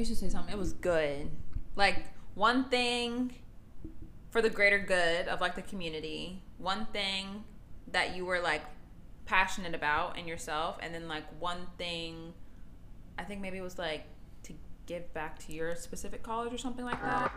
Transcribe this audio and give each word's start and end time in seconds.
used 0.00 0.10
to 0.10 0.16
say 0.16 0.28
something. 0.28 0.52
It 0.52 0.58
was 0.58 0.72
good. 0.72 1.30
Like 1.76 2.04
one 2.34 2.64
thing 2.64 3.34
for 4.30 4.42
the 4.42 4.50
greater 4.50 4.78
good 4.78 5.28
of 5.28 5.40
like 5.40 5.54
the 5.54 5.62
community. 5.62 6.42
One 6.58 6.86
thing 6.86 7.44
that 7.92 8.16
you 8.16 8.24
were 8.24 8.40
like 8.40 8.62
passionate 9.26 9.74
about 9.74 10.18
in 10.18 10.26
yourself, 10.26 10.78
and 10.80 10.94
then 10.94 11.06
like 11.06 11.24
one 11.38 11.66
thing. 11.78 12.32
I 13.18 13.24
think 13.24 13.40
maybe 13.40 13.58
it 13.58 13.62
was 13.62 13.78
like 13.78 14.04
to 14.44 14.54
give 14.86 15.12
back 15.12 15.38
to 15.46 15.52
your 15.52 15.76
specific 15.76 16.22
college 16.22 16.52
or 16.52 16.58
something 16.58 16.84
like 16.84 17.00
that. 17.02 17.30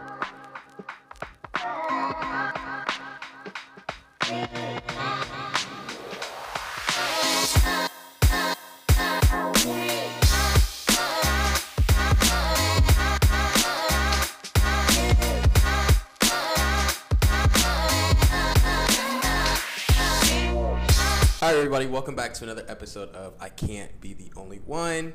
Hi, 21.53 21.59
everybody. 21.59 21.85
Welcome 21.85 22.15
back 22.15 22.33
to 22.33 22.45
another 22.45 22.65
episode 22.67 23.09
of 23.09 23.35
I 23.39 23.47
Can't 23.47 24.01
Be 24.01 24.15
the 24.15 24.31
Only 24.35 24.57
One. 24.57 25.13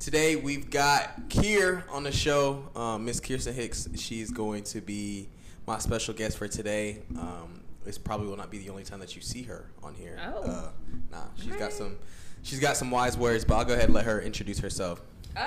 Today 0.00 0.34
we've 0.34 0.70
got 0.70 1.28
Kier 1.28 1.84
on 1.92 2.02
the 2.02 2.10
show, 2.10 2.68
um, 2.74 3.04
Miss 3.04 3.20
Kierstin 3.20 3.54
Hicks. 3.54 3.88
She's 3.94 4.32
going 4.32 4.64
to 4.64 4.80
be 4.80 5.28
my 5.68 5.78
special 5.78 6.14
guest 6.14 6.36
for 6.36 6.48
today. 6.48 7.02
Um, 7.16 7.60
this 7.84 7.96
probably 7.96 8.26
will 8.26 8.36
not 8.36 8.50
be 8.50 8.58
the 8.58 8.70
only 8.70 8.82
time 8.82 8.98
that 8.98 9.14
you 9.14 9.22
see 9.22 9.44
her 9.44 9.70
on 9.80 9.94
here. 9.94 10.18
Oh. 10.20 10.42
Uh, 10.42 10.68
nah, 11.12 11.22
she's 11.36 11.54
got 11.54 11.72
some, 11.72 11.96
she's 12.42 12.58
got 12.58 12.76
some 12.76 12.90
wise 12.90 13.16
words. 13.16 13.44
But 13.44 13.58
I'll 13.58 13.64
go 13.64 13.74
ahead 13.74 13.84
and 13.84 13.94
let 13.94 14.04
her 14.04 14.20
introduce 14.20 14.58
herself. 14.58 15.00
Uh, 15.36 15.46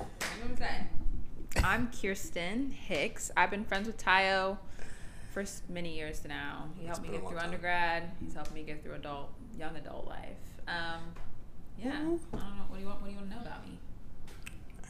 you 0.00 0.04
know 0.42 0.54
what 0.56 0.62
I'm? 1.56 1.64
I'm 1.64 1.88
Kierstin 1.92 2.72
Hicks. 2.72 3.30
I've 3.36 3.52
been 3.52 3.64
friends 3.64 3.86
with 3.86 3.96
Tayo 3.96 4.58
for 5.30 5.44
many 5.68 5.96
years 5.96 6.22
now. 6.28 6.64
He 6.76 6.86
helped 6.86 7.02
me 7.02 7.10
get 7.10 7.20
through 7.20 7.36
time. 7.36 7.46
undergrad. 7.46 8.10
He's 8.20 8.34
helped 8.34 8.52
me 8.52 8.64
get 8.64 8.82
through 8.82 8.94
adult, 8.94 9.30
young 9.58 9.76
adult 9.76 10.06
life. 10.06 10.36
Um, 10.66 11.00
yeah. 11.78 11.90
I 11.90 11.92
don't 11.96 12.10
know. 12.32 12.64
What 12.68 12.76
do 12.76 12.80
you 12.82 12.86
want? 12.86 13.00
What 13.00 13.06
do 13.06 13.12
you 13.12 13.16
want 13.18 13.30
to 13.30 13.36
know 13.36 13.42
about 13.42 13.66
me? 13.66 13.78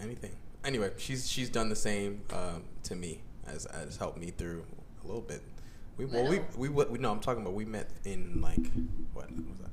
Anything. 0.03 0.33
Anyway, 0.65 0.91
she's 0.97 1.29
she's 1.31 1.49
done 1.51 1.69
the 1.69 1.77
same 1.77 2.23
um, 2.33 2.65
to 2.85 2.95
me 2.95 3.21
as 3.47 3.67
as 3.67 3.97
helped 3.97 4.19
me 4.19 4.31
through 4.31 4.65
a 5.03 5.07
little 5.07 5.23
bit. 5.23 5.43
We 5.97 6.05
well 6.05 6.29
we 6.29 6.41
we 6.57 6.69
we, 6.69 6.85
we 6.85 6.99
no 6.99 7.11
I'm 7.11 7.21
talking 7.21 7.43
about 7.43 7.55
we 7.55 7.65
met 7.65 7.91
in 8.05 8.41
like 8.41 8.71
what 9.13 9.31
was 9.31 9.59
that? 9.61 9.71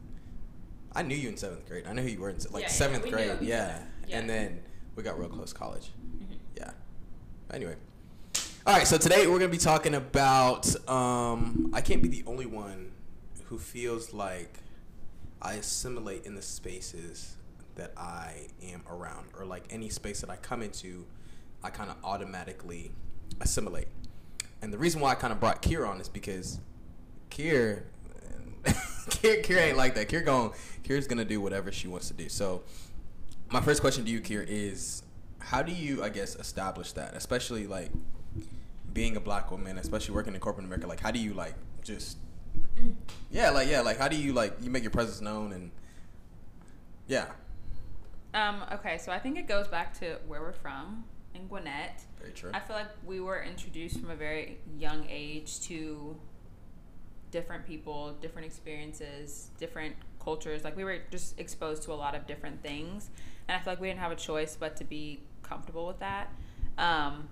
I 0.93 1.01
knew 1.03 1.16
you 1.16 1.29
in 1.29 1.38
seventh 1.38 1.67
grade. 1.67 1.85
I 1.88 1.93
knew 1.93 2.01
who 2.01 2.09
you 2.09 2.19
were 2.19 2.29
in 2.29 2.38
like 2.51 2.53
Yeah, 2.53 2.59
yeah, 2.61 2.67
seventh 2.67 3.05
knew 3.05 3.11
grade. 3.11 3.38
Yeah. 3.41 3.79
Yeah. 4.07 4.19
and 4.19 4.29
then 4.29 4.61
we 4.95 5.03
got 5.03 5.19
real 5.19 5.29
close 5.29 5.51
college. 5.53 5.91
Mhm. 6.19 6.38
Yeah. 6.57 6.71
Anyway. 7.51 7.75
All 8.67 8.73
right, 8.73 8.88
so 8.88 8.97
today 8.97 9.27
we're 9.27 9.38
gonna 9.38 9.51
be 9.51 9.57
talking 9.59 9.93
about. 9.93 10.66
Um, 10.89 11.69
I 11.73 11.81
can't 11.81 12.01
be 12.01 12.07
the 12.07 12.23
only 12.25 12.47
one 12.47 12.91
who 13.45 13.59
feels 13.59 14.11
like 14.13 14.57
I 15.45 15.53
assimilate 15.53 16.25
in 16.25 16.33
the 16.33 16.41
spaces 16.41 17.38
that 17.75 17.93
I 17.95 18.47
am 18.63 18.81
around, 18.89 19.27
or 19.38 19.45
like 19.45 19.65
any 19.69 19.89
space 19.89 20.21
that 20.21 20.29
I 20.31 20.38
come 20.38 20.63
into, 20.63 21.05
I 21.63 21.69
kind 21.69 21.91
of 21.91 21.97
automatically 22.03 22.91
assimilate. 23.39 23.88
And 24.63 24.73
the 24.73 24.79
reason 24.79 25.01
why 25.01 25.11
I 25.11 25.16
kind 25.16 25.31
of 25.31 25.39
brought 25.39 25.61
Kier 25.61 25.88
on 25.88 26.01
is 26.01 26.09
because 26.09 26.59
Kier, 27.29 27.83
Kier, 28.63 29.45
Kier 29.45 29.57
ain't 29.57 29.77
like 29.77 29.93
that. 29.93 30.09
Kier 30.09 30.25
going, 30.25 30.51
Kier's 30.83 31.05
gonna 31.05 31.23
do 31.23 31.39
whatever 31.39 31.71
she 31.71 31.88
wants 31.88 32.07
to 32.07 32.16
do. 32.16 32.27
So, 32.27 32.63
my 33.51 33.61
first 33.61 33.81
question 33.81 34.03
to 34.03 34.09
you, 34.09 34.21
Kier, 34.21 34.43
is 34.47 35.03
how 35.38 35.61
do 35.61 35.71
you, 35.71 36.03
I 36.03 36.09
guess, 36.09 36.35
establish 36.35 36.93
that, 36.93 37.13
especially 37.13 37.67
like 37.67 37.91
being 38.93 39.16
a 39.16 39.19
black 39.19 39.51
woman, 39.51 39.77
especially 39.77 40.16
working 40.16 40.33
in 40.33 40.39
corporate 40.39 40.66
America? 40.66 40.88
Like, 40.88 41.01
how 41.01 41.11
do 41.11 41.19
you 41.19 41.35
like 41.35 41.53
just, 41.83 42.17
yeah, 43.31 43.50
like 43.50 43.68
yeah, 43.70 43.81
like 43.81 43.97
how 43.97 44.08
do 44.08 44.16
you 44.16 44.34
like 44.34 44.56
you 44.62 44.69
make 44.69 44.84
your 44.84 44.91
presence 44.91 45.22
known 45.22 45.52
and 45.52 45.72
yeah, 47.08 47.28
Um, 48.34 48.63
okay, 48.74 48.97
so 48.97 49.12
I 49.12 49.19
think 49.19 49.38
it 49.38 49.47
goes 49.47 49.68
back 49.68 49.97
to 50.00 50.18
where 50.28 50.41
we're 50.41 50.52
from 50.53 51.03
in 51.35 51.47
Gwinnett. 51.47 52.02
very 52.19 52.31
true. 52.31 52.50
I 52.53 52.59
feel 52.59 52.75
like 52.75 52.88
we 53.06 53.19
were 53.19 53.44
introduced 53.44 54.00
from 54.00 54.09
a 54.09 54.16
very 54.16 54.58
young 54.78 55.06
age 55.09 55.59
to 55.68 56.18
different 57.31 57.66
people, 57.66 58.14
different 58.22 58.46
experiences, 58.47 59.50
different 59.59 59.96
cultures. 60.19 60.64
Like 60.64 60.75
we 60.75 60.84
were 60.84 61.00
just 61.12 61.40
exposed 61.40 61.84
to 61.84 61.94
a 61.94 61.96
lot 61.96 62.16
of 62.16 62.25
different 62.25 62.62
things, 62.64 63.09
and 63.47 63.56
I 63.56 63.64
feel 63.64 63.74
like 63.74 63.81
we 63.81 63.88
didn't 63.90 64.00
have 64.00 64.12
a 64.12 64.16
choice 64.16 64.58
but 64.59 64.75
to 64.78 64.84
be 64.84 65.22
comfortable 65.44 65.85
with 65.85 66.00
that. 66.00 66.34
Um, 66.78 67.30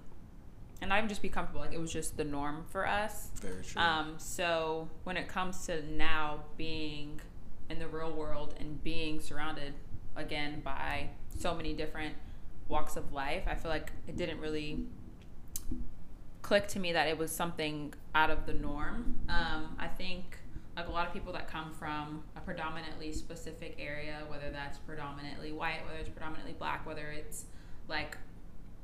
and 0.83 0.89
not 0.89 0.97
even 0.97 1.07
just 1.07 1.21
be 1.21 1.29
comfortable; 1.29 1.61
like 1.61 1.73
it 1.73 1.79
was 1.79 1.93
just 1.93 2.17
the 2.17 2.25
norm 2.25 2.65
for 2.69 2.85
us. 2.85 3.31
Very 3.41 3.63
true. 3.63 3.81
Um, 3.81 4.15
so 4.17 4.89
when 5.05 5.15
it 5.15 5.29
comes 5.29 5.65
to 5.67 5.81
now 5.95 6.43
being 6.57 7.21
in 7.69 7.79
the 7.79 7.87
real 7.87 8.11
world 8.11 8.53
and 8.59 8.83
being 8.83 9.21
surrounded 9.21 9.73
again 10.17 10.59
by 10.59 11.09
so 11.39 11.55
many 11.55 11.73
different 11.73 12.15
walks 12.67 12.97
of 12.97 13.13
life, 13.13 13.43
I 13.47 13.55
feel 13.55 13.71
like 13.71 13.93
it 14.09 14.17
didn't 14.17 14.41
really 14.41 14.85
click 16.41 16.67
to 16.67 16.79
me 16.79 16.91
that 16.91 17.07
it 17.07 17.17
was 17.17 17.31
something 17.31 17.93
out 18.13 18.29
of 18.29 18.45
the 18.45 18.53
norm. 18.53 19.15
Um, 19.29 19.77
I 19.79 19.87
think 19.87 20.37
like 20.75 20.87
a 20.87 20.91
lot 20.91 21.07
of 21.07 21.13
people 21.13 21.31
that 21.31 21.47
come 21.47 21.71
from 21.71 22.23
a 22.35 22.41
predominantly 22.41 23.13
specific 23.13 23.77
area, 23.79 24.23
whether 24.27 24.51
that's 24.51 24.79
predominantly 24.79 25.53
white, 25.53 25.85
whether 25.85 25.99
it's 25.99 26.09
predominantly 26.09 26.55
black, 26.59 26.85
whether 26.85 27.07
it's 27.07 27.45
like 27.87 28.17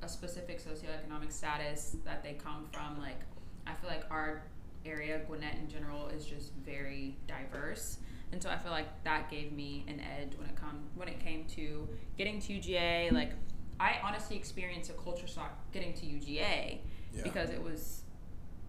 a 0.01 0.07
specific 0.09 0.61
socioeconomic 0.63 1.31
status 1.31 1.95
that 2.05 2.23
they 2.23 2.33
come 2.33 2.65
from, 2.71 2.99
like 2.99 3.19
I 3.67 3.73
feel 3.73 3.89
like 3.89 4.03
our 4.09 4.43
area, 4.85 5.19
Gwinnett 5.27 5.55
in 5.55 5.67
general, 5.69 6.07
is 6.07 6.25
just 6.25 6.53
very 6.65 7.17
diverse. 7.27 7.97
And 8.31 8.41
so 8.41 8.49
I 8.49 8.57
feel 8.57 8.71
like 8.71 8.87
that 9.03 9.29
gave 9.29 9.51
me 9.51 9.83
an 9.87 9.99
edge 9.99 10.37
when 10.37 10.47
it 10.47 10.55
come 10.55 10.83
when 10.95 11.07
it 11.07 11.19
came 11.19 11.45
to 11.55 11.87
getting 12.17 12.39
to 12.41 12.53
UGA. 12.53 13.11
Like 13.11 13.31
I 13.79 13.97
honestly 14.03 14.35
experienced 14.35 14.89
a 14.89 14.93
culture 14.93 15.27
shock 15.27 15.51
getting 15.71 15.93
to 15.95 16.05
UGA 16.05 16.79
Yeah. 17.13 17.23
because 17.23 17.49
it 17.49 17.61
was 17.61 18.03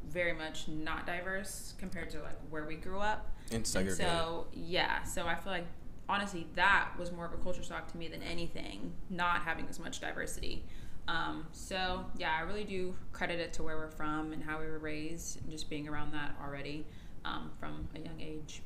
very 0.08 0.32
much 0.32 0.66
not 0.66 1.06
diverse 1.06 1.74
compared 1.78 2.10
to 2.10 2.18
like 2.22 2.38
where 2.48 2.64
we 2.64 2.76
grew 2.76 2.98
up. 2.98 3.32
and 3.46 3.56
And 3.56 3.66
segregated. 3.66 4.06
so 4.06 4.46
yeah, 4.52 5.02
so 5.04 5.26
I 5.26 5.34
feel 5.36 5.52
like 5.52 5.66
honestly 6.08 6.46
that 6.54 6.88
was 6.98 7.12
more 7.12 7.26
of 7.26 7.32
a 7.32 7.36
culture 7.36 7.62
shock 7.62 7.86
to 7.92 7.96
me 7.98 8.08
than 8.08 8.22
anything, 8.22 8.92
not 9.10 9.42
having 9.42 9.66
as 9.68 9.78
much 9.78 10.00
diversity. 10.00 10.64
Um, 11.10 11.46
so 11.50 12.04
yeah, 12.16 12.36
I 12.38 12.42
really 12.42 12.62
do 12.62 12.94
credit 13.12 13.40
it 13.40 13.52
to 13.54 13.64
where 13.64 13.76
we're 13.76 13.90
from 13.90 14.32
and 14.32 14.42
how 14.42 14.60
we 14.60 14.66
were 14.66 14.78
raised, 14.78 15.40
and 15.40 15.50
just 15.50 15.68
being 15.68 15.88
around 15.88 16.12
that 16.12 16.36
already 16.42 16.86
um, 17.24 17.50
from 17.58 17.88
a 17.96 17.98
young 17.98 18.20
age. 18.20 18.62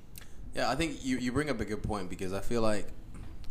Yeah, 0.54 0.70
I 0.70 0.74
think 0.74 1.04
you, 1.04 1.16
you 1.16 1.32
bring 1.32 1.48
up 1.48 1.60
a 1.60 1.64
good 1.64 1.82
point 1.82 2.10
because 2.10 2.32
I 2.32 2.40
feel 2.40 2.60
like 2.60 2.86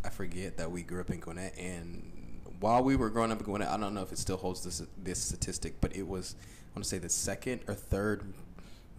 I 0.05 0.09
forget 0.09 0.57
that 0.57 0.71
we 0.71 0.83
grew 0.83 1.01
up 1.01 1.09
in 1.09 1.19
Gwinnett, 1.19 1.57
and 1.57 2.39
while 2.59 2.83
we 2.83 2.95
were 2.95 3.09
growing 3.09 3.31
up 3.31 3.39
in 3.39 3.45
Gwinnett, 3.45 3.69
I 3.69 3.77
don't 3.77 3.95
know 3.95 4.03
if 4.03 4.11
it 4.11 4.19
still 4.19 4.37
holds 4.37 4.63
this 4.63 4.83
this 5.01 5.19
statistic, 5.19 5.81
but 5.81 5.95
it 5.95 6.07
was 6.07 6.35
I 6.39 6.77
want 6.77 6.83
to 6.83 6.89
say 6.89 6.99
the 6.99 7.09
second 7.09 7.61
or 7.67 7.73
third 7.73 8.23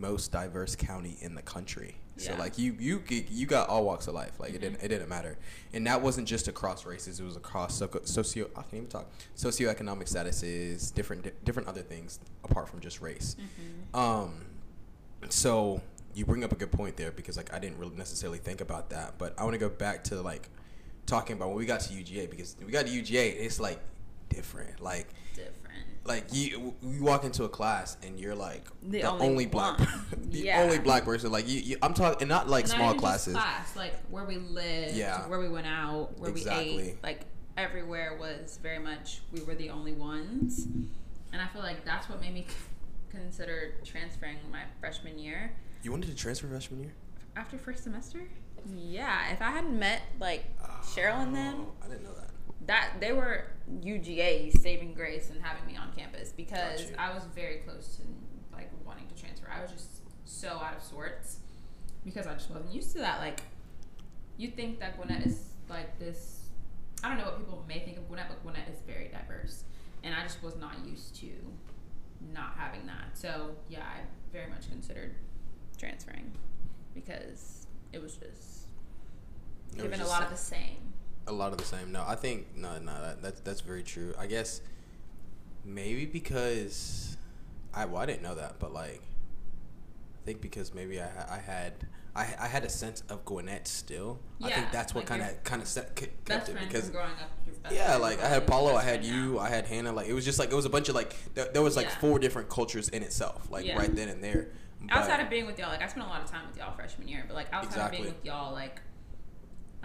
most 0.01 0.33
diverse 0.33 0.75
county 0.75 1.17
in 1.21 1.37
the 1.37 1.43
country. 1.43 1.97
So 2.17 2.33
Yeah. 2.33 2.39
like 2.39 2.59
you 2.59 2.77
you 2.79 3.03
you 3.09 3.47
got 3.47 3.69
all 3.69 3.85
walks 3.85 4.07
of 4.07 4.15
life. 4.15 4.39
Like 4.39 4.51
it 4.51 4.59
Mhm. 4.59 4.61
didn't 4.61 4.83
it 4.83 4.89
didn't 4.89 5.09
matter, 5.09 5.37
and 5.73 5.85
that 5.87 6.01
wasn't 6.01 6.29
just 6.29 6.47
across 6.47 6.87
races. 6.87 7.19
It 7.19 7.25
was 7.25 7.37
across 7.37 7.83
socio, 8.05 8.49
I 8.55 8.63
can't 8.63 8.75
even 8.75 8.87
talk 8.89 9.07
socioeconomic 9.37 10.05
statuses, 10.09 10.95
different 10.95 11.45
different 11.45 11.69
other 11.69 11.83
things 11.83 12.21
apart 12.45 12.69
from 12.69 12.81
just 12.81 13.01
race. 13.01 13.35
Um, 13.93 14.45
so 15.29 15.81
you 16.15 16.25
bring 16.25 16.45
up 16.45 16.53
a 16.53 16.57
good 16.57 16.71
point 16.71 16.97
there 16.97 17.11
because 17.11 17.37
like 17.37 17.53
I 17.53 17.59
didn't 17.59 17.79
really 17.79 17.97
necessarily 17.97 18.39
think 18.39 18.61
about 18.61 18.91
that, 18.91 19.19
but 19.19 19.35
I 19.39 19.43
want 19.43 19.55
to 19.55 19.59
go 19.59 19.69
back 19.69 20.05
to 20.05 20.21
like 20.23 20.49
talking 21.07 21.37
about 21.37 21.49
when 21.49 21.59
we 21.59 21.67
got 21.67 21.81
to 21.81 21.93
UGA 21.93 22.31
because 22.31 22.57
we 22.65 22.71
got 22.71 22.87
to 22.87 22.93
UGA, 22.93 23.31
it's 23.45 23.59
like 23.59 23.81
different. 24.29 24.81
Like 24.81 25.09
Different. 25.35 25.85
Like 26.07 26.27
you 26.33 26.75
you 26.83 27.03
walk 27.03 27.25
into 27.25 27.45
a 27.45 27.49
class 27.49 27.97
and 28.03 28.21
you're 28.21 28.35
like 28.35 28.67
The 28.83 29.01
the, 29.03 29.11
only 29.11 29.27
only, 29.27 29.47
black 29.47 29.79
the 30.23 30.39
Yeah. 30.39 30.63
only 30.63 30.79
black 30.79 31.05
person. 31.05 31.33
Like 31.33 31.49
you, 31.49 31.61
you 31.61 31.77
I'm 31.83 31.95
talking 31.95 32.23
and 32.23 32.29
not 32.29 32.49
like 32.49 32.65
And 32.65 32.73
small 32.73 32.93
just 32.93 33.01
classes. 33.03 33.35
class, 33.35 33.75
like 33.77 33.95
where 34.11 34.25
we 34.25 34.37
lived, 34.37 34.95
Yeah. 34.95 35.27
where 35.29 35.39
we 35.41 35.49
went 35.49 35.67
out, 35.67 36.11
where 36.19 36.31
we 36.33 36.47
ate, 36.49 37.03
like 37.03 37.21
everywhere 37.57 38.17
was 38.21 38.59
very 38.63 38.79
much 38.79 39.21
we 39.33 39.43
were 39.45 39.55
the 39.55 39.71
only 39.71 39.93
ones, 39.95 40.67
and 41.33 41.41
I 41.41 41.47
feel 41.49 41.63
like 41.63 41.85
that's 41.85 42.09
what 42.09 42.21
made 42.21 42.35
me 42.35 42.47
consider 43.11 43.75
transferring 43.85 44.39
my 44.51 44.63
freshman 44.81 45.19
year 45.19 45.53
You 45.83 45.91
wanted 45.93 46.09
to 46.11 46.17
transfer 46.17 46.49
freshman 46.49 46.81
year? 46.83 46.93
after 47.37 47.57
first 47.59 47.85
semester. 47.85 48.21
Yeah, 48.75 49.31
if 49.33 49.41
I 49.43 49.51
hadn't 49.51 49.79
met 49.79 50.03
like 50.21 50.45
Cheryl 50.83 51.23
and 51.23 51.35
them, 51.35 51.55
Oh, 51.61 51.73
I 51.85 51.89
didn't 51.89 52.05
know 52.05 52.15
that. 52.15 52.24
That 52.67 52.95
they 53.01 53.13
were 53.13 53.47
UGA 53.83 54.57
saving 54.59 54.95
grace 54.95 55.31
and 55.31 55.43
having 55.43 55.67
me 55.67 55.77
on 55.77 55.93
campus 55.97 56.33
because. 56.33 56.93
I 56.99 57.13
was 57.13 57.25
very 57.35 57.59
close 57.59 57.97
to 57.97 58.03
like 58.57 58.71
wanting 58.87 59.07
to 59.09 59.21
transfer. 59.21 59.49
I 59.51 59.63
was 59.63 59.71
just 59.71 60.03
so 60.25 60.49
out 60.49 60.77
of 60.77 60.83
sorts 60.83 61.39
because 62.05 62.27
I 62.27 62.35
just 62.35 62.51
wasn't 62.51 62.73
used 62.75 62.93
to 62.93 62.99
that. 62.99 63.21
Like, 63.21 63.41
you 64.37 64.49
think 64.49 64.81
that 64.81 64.97
Gwinnett 64.97 65.27
is 65.27 65.41
like 65.69 65.99
this. 65.99 66.49
I 67.03 67.09
don't 67.09 67.19
know 67.19 67.25
what 67.25 67.39
people 67.39 67.65
may 67.69 67.81
think 67.81 67.99
of 67.99 68.09
Gwinnett, 68.09 68.29
but 68.29 68.43
Gwinnett 68.43 68.69
is 68.69 68.81
very 68.87 69.09
diverse, 69.09 69.65
and 70.03 70.15
I 70.15 70.23
just 70.23 70.43
was 70.43 70.57
not 70.57 70.75
used 70.87 71.17
to 71.21 71.31
not 72.33 72.55
having 72.57 72.87
that. 72.87 73.15
So 73.15 73.57
yeah, 73.69 73.81
I 73.81 74.01
very 74.33 74.49
much 74.49 74.69
considered 74.69 75.15
transferring 75.79 76.33
because 76.95 77.67
it 77.93 78.01
was 78.01 78.15
just 78.17 78.67
It 79.73 79.83
was 79.83 79.83
given 79.83 80.01
a 80.01 80.07
lot 80.07 80.23
of 80.23 80.31
the 80.31 80.37
same. 80.37 80.94
A 81.27 81.33
lot 81.33 81.53
of 81.53 81.59
the 81.59 81.65
same. 81.65 81.93
No, 81.93 82.05
I 82.07 82.15
think 82.15 82.57
no, 82.57 82.79
no, 82.79 82.93
that, 83.01 83.23
that's 83.23 83.41
that's 83.41 83.61
very 83.61 83.83
true. 83.83 84.15
I 84.19 84.27
guess 84.27 84.61
maybe 85.65 86.07
because 86.07 87.17
I 87.73 87.85
well, 87.87 88.03
I 88.03 88.07
didn't 88.07 88.23
know 88.23 88.35
that, 88.35 88.59
but 88.59 88.73
like 88.73 89.01
I 89.03 90.25
think 90.27 90.41
because 90.41 90.75
maybe 90.75 91.01
I 91.01 91.09
I 91.31 91.39
had 91.39 91.73
I, 92.17 92.33
I 92.41 92.47
had 92.47 92.65
a 92.65 92.69
sense 92.69 93.03
of 93.09 93.25
Gwinnett 93.25 93.67
still. 93.67 94.21
Yeah, 94.39 94.47
I 94.47 94.51
think 94.53 94.71
that's 94.73 94.95
what 94.95 95.05
kind 95.07 95.23
of 95.23 95.43
kind 95.45 95.61
of 95.63 95.69
kept 95.95 96.25
Best 96.27 96.49
it 96.49 96.57
because 96.61 96.85
from 96.85 96.93
growing 96.93 97.11
up. 97.13 97.73
Yeah, 97.73 97.97
like 97.97 98.23
I 98.23 98.29
had 98.29 98.47
Paulo, 98.47 98.75
I 98.75 98.83
had 98.83 99.05
you, 99.05 99.35
now. 99.35 99.39
I 99.41 99.49
had 99.49 99.67
Hannah. 99.67 99.93
Like 99.93 100.07
it 100.07 100.13
was 100.13 100.25
just 100.25 100.39
like 100.39 100.53
it 100.53 100.55
was 100.55 100.67
a 100.67 100.71
bunch 100.71 100.89
of 100.89 100.95
like 100.95 101.15
there, 101.35 101.49
there 101.53 101.63
was 101.63 101.77
like 101.77 101.87
Yeah. 101.87 101.99
four 101.99 102.19
different 102.19 102.49
cultures 102.51 102.89
in 102.91 103.03
itself, 103.03 103.49
like 103.51 103.65
Yeah. 103.67 103.77
right 103.79 103.95
then 103.95 104.09
and 104.09 104.23
there. 104.23 104.49
outside 104.91 105.17
But- 105.17 105.21
of 105.25 105.31
being 105.31 105.47
with 105.47 105.59
y'all, 105.59 105.71
like 105.71 105.83
I 105.83 105.89
spent 105.89 106.07
a 106.07 106.09
lot 106.11 106.23
of 106.23 106.31
time 106.31 106.47
with 106.47 106.59
y'all 106.59 106.75
freshman 106.77 107.09
year, 107.09 107.25
but 107.27 107.35
like 107.35 107.47
outside 107.53 107.69
Exactly. 107.71 107.99
of 107.99 108.03
being 108.05 108.15
with 108.15 108.25
y'all, 108.25 108.53
like 108.53 108.81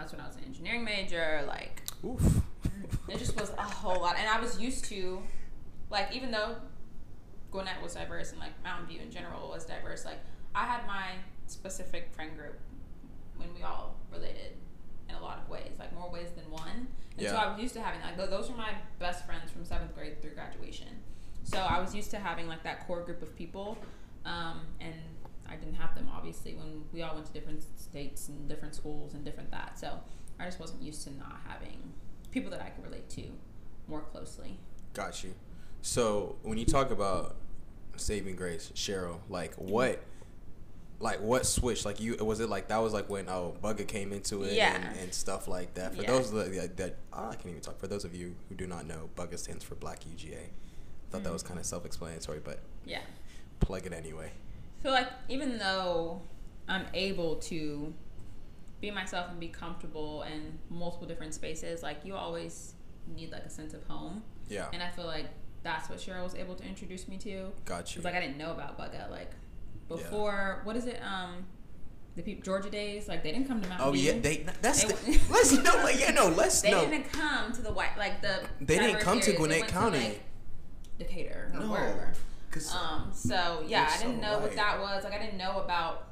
that's 0.00 0.12
when 0.12 0.20
I 0.20 0.26
was 0.26 0.36
an 0.36 0.44
engineering 0.44 0.84
major. 0.84 1.44
Like 1.46 1.82
oof. 2.04 2.40
it 3.08 3.18
just 3.18 3.38
was 3.38 3.50
a 3.50 3.62
whole 3.62 4.00
lot, 4.00 4.16
and 4.18 4.28
I 4.28 4.40
was 4.40 4.58
used 4.58 4.86
to, 4.86 5.22
like 5.90 6.08
even 6.12 6.30
though 6.30 6.56
Gwinnett 7.50 7.82
was 7.82 7.94
diverse 7.94 8.30
and 8.30 8.40
like 8.40 8.52
Mountain 8.64 8.86
View 8.86 9.00
in 9.00 9.10
general 9.10 9.48
was 9.48 9.64
diverse, 9.64 10.04
like 10.04 10.18
I 10.54 10.64
had 10.64 10.86
my 10.86 11.12
specific 11.46 12.10
friend 12.14 12.36
group 12.36 12.58
when 13.36 13.48
we 13.54 13.62
all 13.62 13.96
related 14.12 14.56
in 15.08 15.14
a 15.14 15.20
lot 15.20 15.38
of 15.38 15.48
ways, 15.48 15.72
like 15.78 15.92
more 15.94 16.10
ways 16.10 16.28
than 16.34 16.50
one. 16.50 16.88
And 17.18 17.28
so 17.28 17.36
I 17.36 17.52
was 17.52 17.60
used 17.60 17.74
to 17.74 17.82
having 17.82 18.00
like 18.00 18.16
those 18.30 18.50
were 18.50 18.56
my 18.56 18.72
best 18.98 19.26
friends 19.26 19.50
from 19.50 19.64
seventh 19.64 19.94
grade 19.94 20.22
through 20.22 20.32
graduation. 20.32 20.88
So 21.42 21.58
I 21.58 21.80
was 21.80 21.94
used 21.94 22.10
to 22.12 22.18
having 22.18 22.48
like 22.48 22.62
that 22.62 22.86
core 22.86 23.02
group 23.02 23.22
of 23.22 23.36
people, 23.36 23.76
um, 24.24 24.60
and 24.80 24.94
I 25.50 25.56
didn't 25.56 25.74
have 25.74 25.94
them 25.94 26.08
obviously 26.14 26.54
when 26.54 26.84
we 26.92 27.02
all 27.02 27.14
went 27.14 27.26
to 27.26 27.32
different 27.32 27.62
states 27.78 28.28
and 28.28 28.48
different 28.48 28.74
schools 28.74 29.14
and 29.14 29.24
different 29.24 29.50
that. 29.50 29.78
So 29.78 29.98
I 30.38 30.44
just 30.44 30.60
wasn't 30.60 30.82
used 30.82 31.02
to 31.04 31.10
not 31.18 31.40
having 31.46 31.92
people 32.30 32.50
that 32.52 32.62
I 32.62 32.70
could 32.70 32.84
relate 32.84 33.08
to 33.10 33.24
more 33.88 34.00
closely. 34.00 34.58
Got 34.94 35.24
you. 35.24 35.34
So 35.82 36.36
when 36.42 36.58
you 36.58 36.64
talk 36.64 36.90
about 36.90 37.36
saving 37.96 38.36
grace, 38.36 38.70
Cheryl, 38.74 39.18
like 39.28 39.56
mm-hmm. 39.56 39.70
what, 39.70 40.02
like 41.00 41.20
what 41.20 41.46
switch 41.46 41.86
Like 41.86 41.98
you, 41.98 42.14
was 42.16 42.40
it 42.40 42.50
like 42.50 42.68
that 42.68 42.78
was 42.78 42.92
like 42.92 43.08
when 43.08 43.26
oh 43.28 43.56
Bugga 43.62 43.88
came 43.88 44.12
into 44.12 44.42
it 44.42 44.52
Yeah. 44.52 44.74
and, 44.74 44.98
and 44.98 45.14
stuff 45.14 45.48
like 45.48 45.74
that. 45.74 45.94
For 45.96 46.02
Yeah. 46.02 46.12
those 46.12 46.30
that, 46.32 46.52
that, 46.54 46.76
that 46.76 46.96
oh, 47.12 47.30
I 47.30 47.34
can't 47.34 47.46
even 47.46 47.60
talk. 47.60 47.78
For 47.78 47.86
those 47.86 48.04
of 48.04 48.14
you 48.14 48.36
who 48.48 48.54
do 48.54 48.66
not 48.66 48.86
know, 48.86 49.08
Bugga 49.16 49.38
stands 49.38 49.64
for 49.64 49.74
Black 49.74 50.00
UGA. 50.00 50.34
I 50.34 50.38
thought 51.10 51.22
that 51.22 51.24
mm-hmm. 51.24 51.32
was 51.32 51.42
kind 51.42 51.58
of 51.58 51.66
self-explanatory, 51.66 52.40
but 52.44 52.60
Yeah. 52.84 53.00
plug 53.60 53.86
it 53.86 53.92
anyway. 53.92 54.30
So 54.82 54.90
like 54.90 55.08
even 55.28 55.58
though 55.58 56.22
I'm 56.68 56.86
able 56.94 57.36
to 57.36 57.92
be 58.80 58.90
myself 58.90 59.30
and 59.30 59.38
be 59.38 59.48
comfortable 59.48 60.22
in 60.22 60.58
multiple 60.70 61.06
different 61.06 61.34
spaces, 61.34 61.82
like 61.82 61.98
you 62.04 62.14
always 62.14 62.74
need 63.14 63.30
like 63.32 63.44
a 63.44 63.50
sense 63.50 63.74
of 63.74 63.82
home. 63.84 64.22
Yeah, 64.48 64.66
And 64.72 64.82
I 64.82 64.88
feel 64.90 65.06
like 65.06 65.26
that's 65.62 65.88
what 65.88 65.98
Cheryl 65.98 66.24
was 66.24 66.34
able 66.34 66.54
to 66.56 66.64
introduce 66.64 67.06
me 67.06 67.18
to. 67.18 67.52
got 67.64 67.94
you. 67.94 68.00
Cause 68.00 68.04
like 68.04 68.14
I 68.14 68.20
didn't 68.20 68.38
know 68.38 68.50
about 68.52 68.78
Bugga 68.78 69.10
like 69.10 69.30
before. 69.88 70.60
What 70.64 70.76
is 70.76 70.86
it? 70.86 71.00
Um, 71.02 71.44
the 72.16 72.22
people 72.22 72.42
Georgia 72.42 72.70
days 72.70 73.06
like 73.06 73.22
they 73.22 73.30
didn't 73.32 73.46
come 73.46 73.60
to 73.60 73.68
Mountain 73.68 73.86
Oh 73.88 73.92
View. 73.92 74.12
yeah, 74.14 74.18
they 74.20 74.46
that's 74.62 74.84
They 74.84 74.92
the, 74.92 75.20
let's 75.30 75.52
no 75.52 75.74
like 75.84 76.00
yeah 76.00 76.10
no 76.10 76.28
let's 76.36 76.60
They 76.62 76.70
no 76.72 76.80
didn't 76.86 77.12
come 77.12 77.52
to 77.52 77.62
the 77.62 77.72
white 77.72 77.96
like 77.98 78.20
the. 78.22 78.40
They 78.60 78.78
didn't 78.78 79.00
come 79.00 79.20
to 79.20 79.26
areas. 79.26 79.26
They 79.26 79.36
Gwinnett 79.36 79.68
County. 79.68 79.98
like, 79.98 80.20
Decatur 80.98 81.50
or 81.54 81.60
no 81.60 81.70
wherever. 81.70 82.12
Because 82.50 82.74
Um, 82.74 83.10
so 83.12 83.62
yeah, 83.66 83.88
I 83.90 83.98
didn't 84.02 84.16
so 84.16 84.28
know 84.28 84.38
what 84.40 84.54
that 84.56 84.80
was. 84.80 85.04
Like 85.04 85.12
I 85.14 85.18
didn't 85.18 85.38
know 85.38 85.60
about 85.60 86.08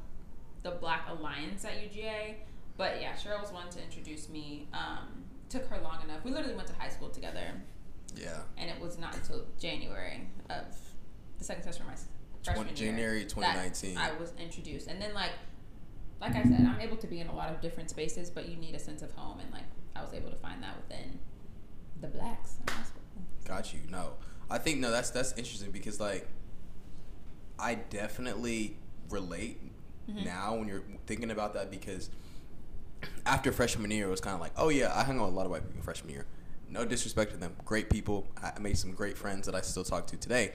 the 0.62 0.70
Black 0.72 1.06
Alliance 1.08 1.64
at 1.64 1.72
UGA. 1.72 2.36
But 2.76 3.00
yeah, 3.00 3.14
Cheryl 3.14 3.40
was 3.40 3.50
one 3.52 3.68
to 3.70 3.82
introduce 3.82 4.28
me. 4.28 4.68
Um, 4.72 5.24
took 5.48 5.66
her 5.66 5.78
long 5.82 6.02
enough. 6.04 6.24
We 6.24 6.30
literally 6.30 6.54
went 6.54 6.68
to 6.68 6.74
high 6.74 6.90
school 6.90 7.08
together, 7.08 7.40
yeah 8.16 8.40
and 8.56 8.70
it 8.70 8.80
was 8.80 8.98
not 8.98 9.14
until 9.14 9.44
January 9.58 10.28
of 10.50 10.64
the 11.38 11.44
second 11.44 11.62
semester 11.62 11.82
of 11.82 11.88
my 11.88 11.94
freshman 12.44 12.66
Twen- 12.66 12.76
year 12.76 12.92
January 12.92 13.20
that 13.20 13.30
2019. 13.30 13.96
I 13.96 14.12
was 14.18 14.32
introduced. 14.38 14.88
And 14.88 15.00
then 15.00 15.14
like, 15.14 15.32
like 16.20 16.34
I 16.34 16.42
said, 16.42 16.66
I'm 16.66 16.80
able 16.80 16.96
to 16.96 17.06
be 17.06 17.20
in 17.20 17.28
a 17.28 17.34
lot 17.34 17.50
of 17.50 17.60
different 17.60 17.90
spaces, 17.90 18.30
but 18.30 18.48
you 18.48 18.56
need 18.56 18.74
a 18.74 18.78
sense 18.78 19.02
of 19.02 19.12
home, 19.12 19.40
and 19.40 19.50
like 19.52 19.64
I 19.94 20.02
was 20.02 20.12
able 20.12 20.30
to 20.30 20.36
find 20.36 20.62
that 20.62 20.76
within 20.76 21.18
the 22.00 22.08
blacks 22.08 22.56
in 22.66 22.72
high 22.72 22.82
school. 22.82 23.02
Got 23.44 23.72
you. 23.72 23.80
No, 23.90 24.12
I 24.50 24.58
think 24.58 24.80
no. 24.80 24.90
That's 24.90 25.10
that's 25.10 25.32
interesting 25.32 25.70
because 25.70 26.00
like, 26.00 26.26
I 27.58 27.74
definitely 27.76 28.76
relate 29.10 29.60
Mhm. 30.08 30.24
now 30.24 30.54
when 30.56 30.68
you're 30.68 30.82
thinking 31.06 31.30
about 31.30 31.52
that 31.54 31.70
because 31.70 32.08
after 33.26 33.52
freshman 33.52 33.90
year 33.90 34.06
it 34.06 34.10
was 34.10 34.20
kind 34.22 34.34
of 34.34 34.40
like, 34.40 34.52
oh 34.56 34.70
yeah, 34.70 34.90
I 34.98 35.04
hung 35.04 35.18
out 35.18 35.26
with 35.26 35.34
a 35.34 35.36
lot 35.36 35.44
of 35.46 35.50
white 35.52 35.66
people 35.66 35.82
freshman 35.82 36.12
year. 36.12 36.24
No 36.70 36.84
disrespect 36.84 37.32
to 37.32 37.36
them, 37.36 37.54
great 37.64 37.90
people. 37.90 38.26
I 38.42 38.58
made 38.58 38.76
some 38.78 38.92
great 38.92 39.16
friends 39.18 39.46
that 39.46 39.54
I 39.54 39.60
still 39.60 39.84
talk 39.84 40.06
to 40.08 40.16
today. 40.16 40.52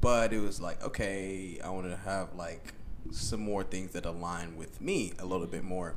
But 0.00 0.32
it 0.32 0.40
was 0.40 0.60
like, 0.60 0.82
okay, 0.84 1.60
I 1.62 1.70
want 1.70 1.88
to 1.90 1.96
have 1.96 2.34
like 2.34 2.74
some 3.12 3.40
more 3.40 3.62
things 3.62 3.92
that 3.92 4.04
align 4.04 4.56
with 4.56 4.80
me 4.80 5.12
a 5.18 5.24
little 5.24 5.46
bit 5.46 5.62
more. 5.64 5.94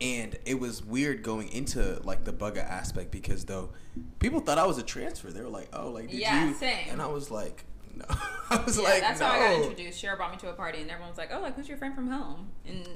And 0.00 0.36
it 0.44 0.60
was 0.60 0.84
weird 0.84 1.22
going 1.22 1.48
into 1.48 2.00
like 2.04 2.24
the 2.24 2.32
Bugga 2.32 2.58
aspect 2.58 3.10
because 3.10 3.46
though 3.46 3.70
people 4.18 4.40
thought 4.40 4.58
I 4.58 4.66
was 4.66 4.76
a 4.78 4.82
transfer. 4.82 5.30
They 5.30 5.40
were 5.40 5.48
like, 5.48 5.68
"Oh, 5.72 5.90
like 5.90 6.10
did 6.10 6.20
Yeah, 6.20 6.48
you?" 6.48 6.54
same. 6.54 6.88
And 6.90 7.00
I 7.00 7.06
was 7.06 7.30
like, 7.30 7.64
"No." 7.94 8.04
I 8.50 8.62
was 8.64 8.76
yeah, 8.76 8.84
like, 8.84 9.00
that's 9.00 9.20
"No." 9.20 9.26
how 9.26 9.32
I 9.32 9.38
got 9.54 9.62
introduced. 9.62 10.02
Cheryl 10.04 10.16
brought 10.18 10.32
me 10.32 10.36
to 10.38 10.50
a 10.50 10.52
party, 10.52 10.82
and 10.82 10.90
everyone 10.90 11.08
was 11.08 11.16
like, 11.16 11.30
"Oh, 11.32 11.40
like 11.40 11.56
who's 11.56 11.66
your 11.68 11.78
friend 11.78 11.94
from 11.94 12.08
home?" 12.08 12.48
And 12.66 12.86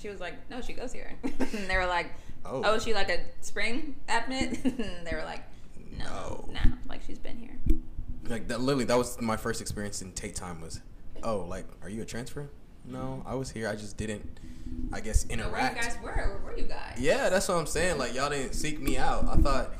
she 0.00 0.08
was 0.08 0.20
like, 0.20 0.34
"No, 0.48 0.62
she 0.62 0.72
goes 0.72 0.90
here." 0.92 1.12
and 1.22 1.68
they 1.68 1.76
were 1.76 1.86
like, 1.86 2.12
Oh. 2.46 2.62
"Oh, 2.64 2.74
is 2.76 2.84
she 2.84 2.94
like 2.94 3.10
a 3.10 3.20
spring 3.42 3.96
admit?" 4.08 4.58
and 4.64 5.06
they 5.06 5.12
were 5.14 5.24
like, 5.24 5.42
"No, 5.98 6.48
No. 6.48 6.48
no, 6.54 6.72
like 6.88 7.02
she's 7.06 7.18
been 7.18 7.36
here." 7.38 7.58
Like 8.24 8.48
that 8.48 8.60
literally 8.60 8.84
that 8.86 8.96
was 8.96 9.20
my 9.20 9.36
first 9.36 9.60
experience 9.60 10.00
in 10.00 10.12
Tate 10.12 10.34
time 10.34 10.62
was, 10.62 10.80
"Oh, 11.22 11.40
like 11.46 11.66
are 11.82 11.90
you 11.90 12.00
a 12.00 12.06
transfer?" 12.06 12.48
No, 12.88 13.22
I 13.26 13.34
was 13.34 13.50
here. 13.50 13.68
I 13.68 13.76
just 13.76 13.96
didn't 13.96 14.38
I 14.92 15.00
guess 15.00 15.22
So 15.22 15.28
where 15.28 15.44
you 15.44 15.74
guys 15.80 15.96
were? 16.02 16.10
Where 16.12 16.40
were 16.44 16.56
you 16.56 16.64
guys? 16.64 16.96
Yeah, 16.98 17.28
that's 17.28 17.48
what 17.48 17.56
I'm 17.56 17.66
saying. 17.66 17.98
Like 17.98 18.14
y'all 18.14 18.30
didn't 18.30 18.54
seek 18.54 18.80
me 18.80 18.96
out. 18.98 19.24
I 19.26 19.36
thought 19.36 19.70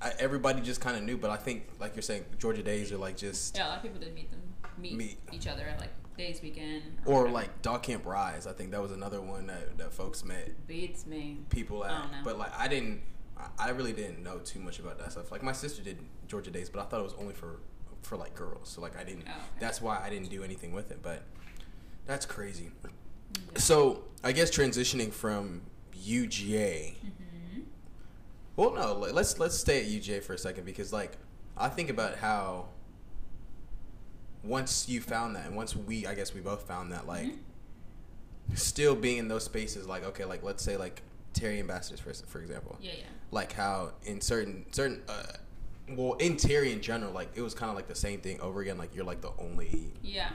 I, 0.00 0.12
everybody 0.18 0.60
just 0.60 0.80
kind 0.80 0.96
of 0.96 1.02
knew, 1.04 1.16
but 1.16 1.30
I 1.30 1.36
think 1.36 1.64
like 1.80 1.94
you're 1.94 2.02
saying 2.02 2.24
Georgia 2.38 2.62
days 2.62 2.90
are 2.92 2.98
like 2.98 3.16
just 3.16 3.56
Yeah, 3.56 3.66
a 3.66 3.68
lot 3.68 3.76
of 3.78 3.82
people 3.82 4.00
didn't 4.00 4.14
meet 4.14 4.30
them, 4.30 4.40
meet, 4.78 4.96
Meet. 4.96 5.18
each 5.32 5.46
other 5.46 5.62
at 5.62 5.78
like 5.80 5.90
days 6.18 6.42
weekend, 6.42 6.82
or 7.06 7.20
whatever. 7.22 7.30
like 7.34 7.62
Dog 7.62 7.82
Camp 7.82 8.04
Rise. 8.04 8.46
I 8.46 8.52
think 8.52 8.70
that 8.72 8.82
was 8.82 8.92
another 8.92 9.20
one 9.20 9.46
that, 9.46 9.78
that 9.78 9.92
folks 9.94 10.24
met 10.24 10.66
beats 10.66 11.06
me. 11.06 11.38
people 11.50 11.84
at. 11.84 12.04
But 12.24 12.38
like 12.38 12.52
I 12.58 12.68
didn't, 12.68 13.00
I- 13.38 13.48
I 13.58 13.70
really 13.70 13.92
didn't 13.92 14.22
know 14.22 14.38
too 14.38 14.58
much 14.60 14.78
about 14.78 14.98
that 14.98 15.12
stuff. 15.12 15.30
Like 15.32 15.42
my 15.42 15.52
sister 15.52 15.82
did 15.82 15.98
Georgia 16.28 16.50
Days, 16.50 16.68
but 16.68 16.80
I 16.80 16.84
thought 16.84 17.00
it 17.00 17.04
was 17.04 17.14
only 17.18 17.34
for 17.34 17.60
for 18.02 18.16
like 18.16 18.34
girls. 18.34 18.68
So 18.68 18.80
like 18.80 18.96
I 18.98 19.04
didn't. 19.04 19.24
Oh, 19.28 19.30
okay. 19.30 19.40
That's 19.60 19.80
why 19.80 20.00
I 20.04 20.10
didn't 20.10 20.28
do 20.30 20.42
anything 20.42 20.72
with 20.72 20.90
it. 20.90 21.00
But 21.02 21.22
that's 22.06 22.26
crazy. 22.26 22.70
Yeah. 22.84 23.58
So 23.58 24.04
I 24.24 24.32
guess 24.32 24.50
transitioning 24.50 25.12
from 25.12 25.62
UGA. 25.96 26.94
hmm 26.96 27.60
Well, 28.56 28.72
no. 28.74 28.94
Let's 28.94 29.38
let's 29.38 29.56
stay 29.56 29.80
at 29.80 29.86
UGA 29.86 30.22
for 30.22 30.34
a 30.34 30.38
second 30.38 30.64
because 30.64 30.92
like 30.92 31.16
I 31.56 31.68
think 31.68 31.90
about 31.90 32.16
how 32.16 32.68
once 34.42 34.88
you 34.88 35.00
found 35.00 35.36
that, 35.36 35.46
and 35.46 35.54
once 35.56 35.76
we, 35.76 36.06
I 36.06 36.14
guess 36.14 36.34
we 36.34 36.40
both 36.40 36.66
found 36.66 36.90
that, 36.92 37.06
like 37.06 37.26
Mhm. 37.26 37.38
still 38.54 38.94
being 38.96 39.18
in 39.18 39.28
those 39.28 39.44
spaces, 39.44 39.86
like 39.86 40.04
okay, 40.04 40.24
like 40.24 40.42
let's 40.42 40.62
say 40.62 40.76
like 40.76 41.02
Terry 41.32 41.60
ambassadors 41.60 42.00
for 42.00 42.12
for 42.26 42.40
example, 42.40 42.76
Yeah, 42.80 42.92
yeah. 42.98 43.04
like 43.30 43.52
how 43.52 43.92
in 44.04 44.20
certain 44.20 44.66
certain. 44.72 45.02
Uh, 45.08 45.22
well, 45.90 46.14
in 46.14 46.36
Terry 46.36 46.72
in 46.72 46.80
general, 46.80 47.12
like 47.12 47.30
it 47.34 47.42
was 47.42 47.54
kind 47.54 47.68
of 47.70 47.76
like 47.76 47.88
the 47.88 47.94
same 47.94 48.20
thing 48.20 48.40
over 48.40 48.60
again. 48.60 48.78
Like 48.78 48.94
you're 48.94 49.04
like 49.04 49.20
the 49.20 49.32
only 49.38 49.92
Yeah. 50.02 50.30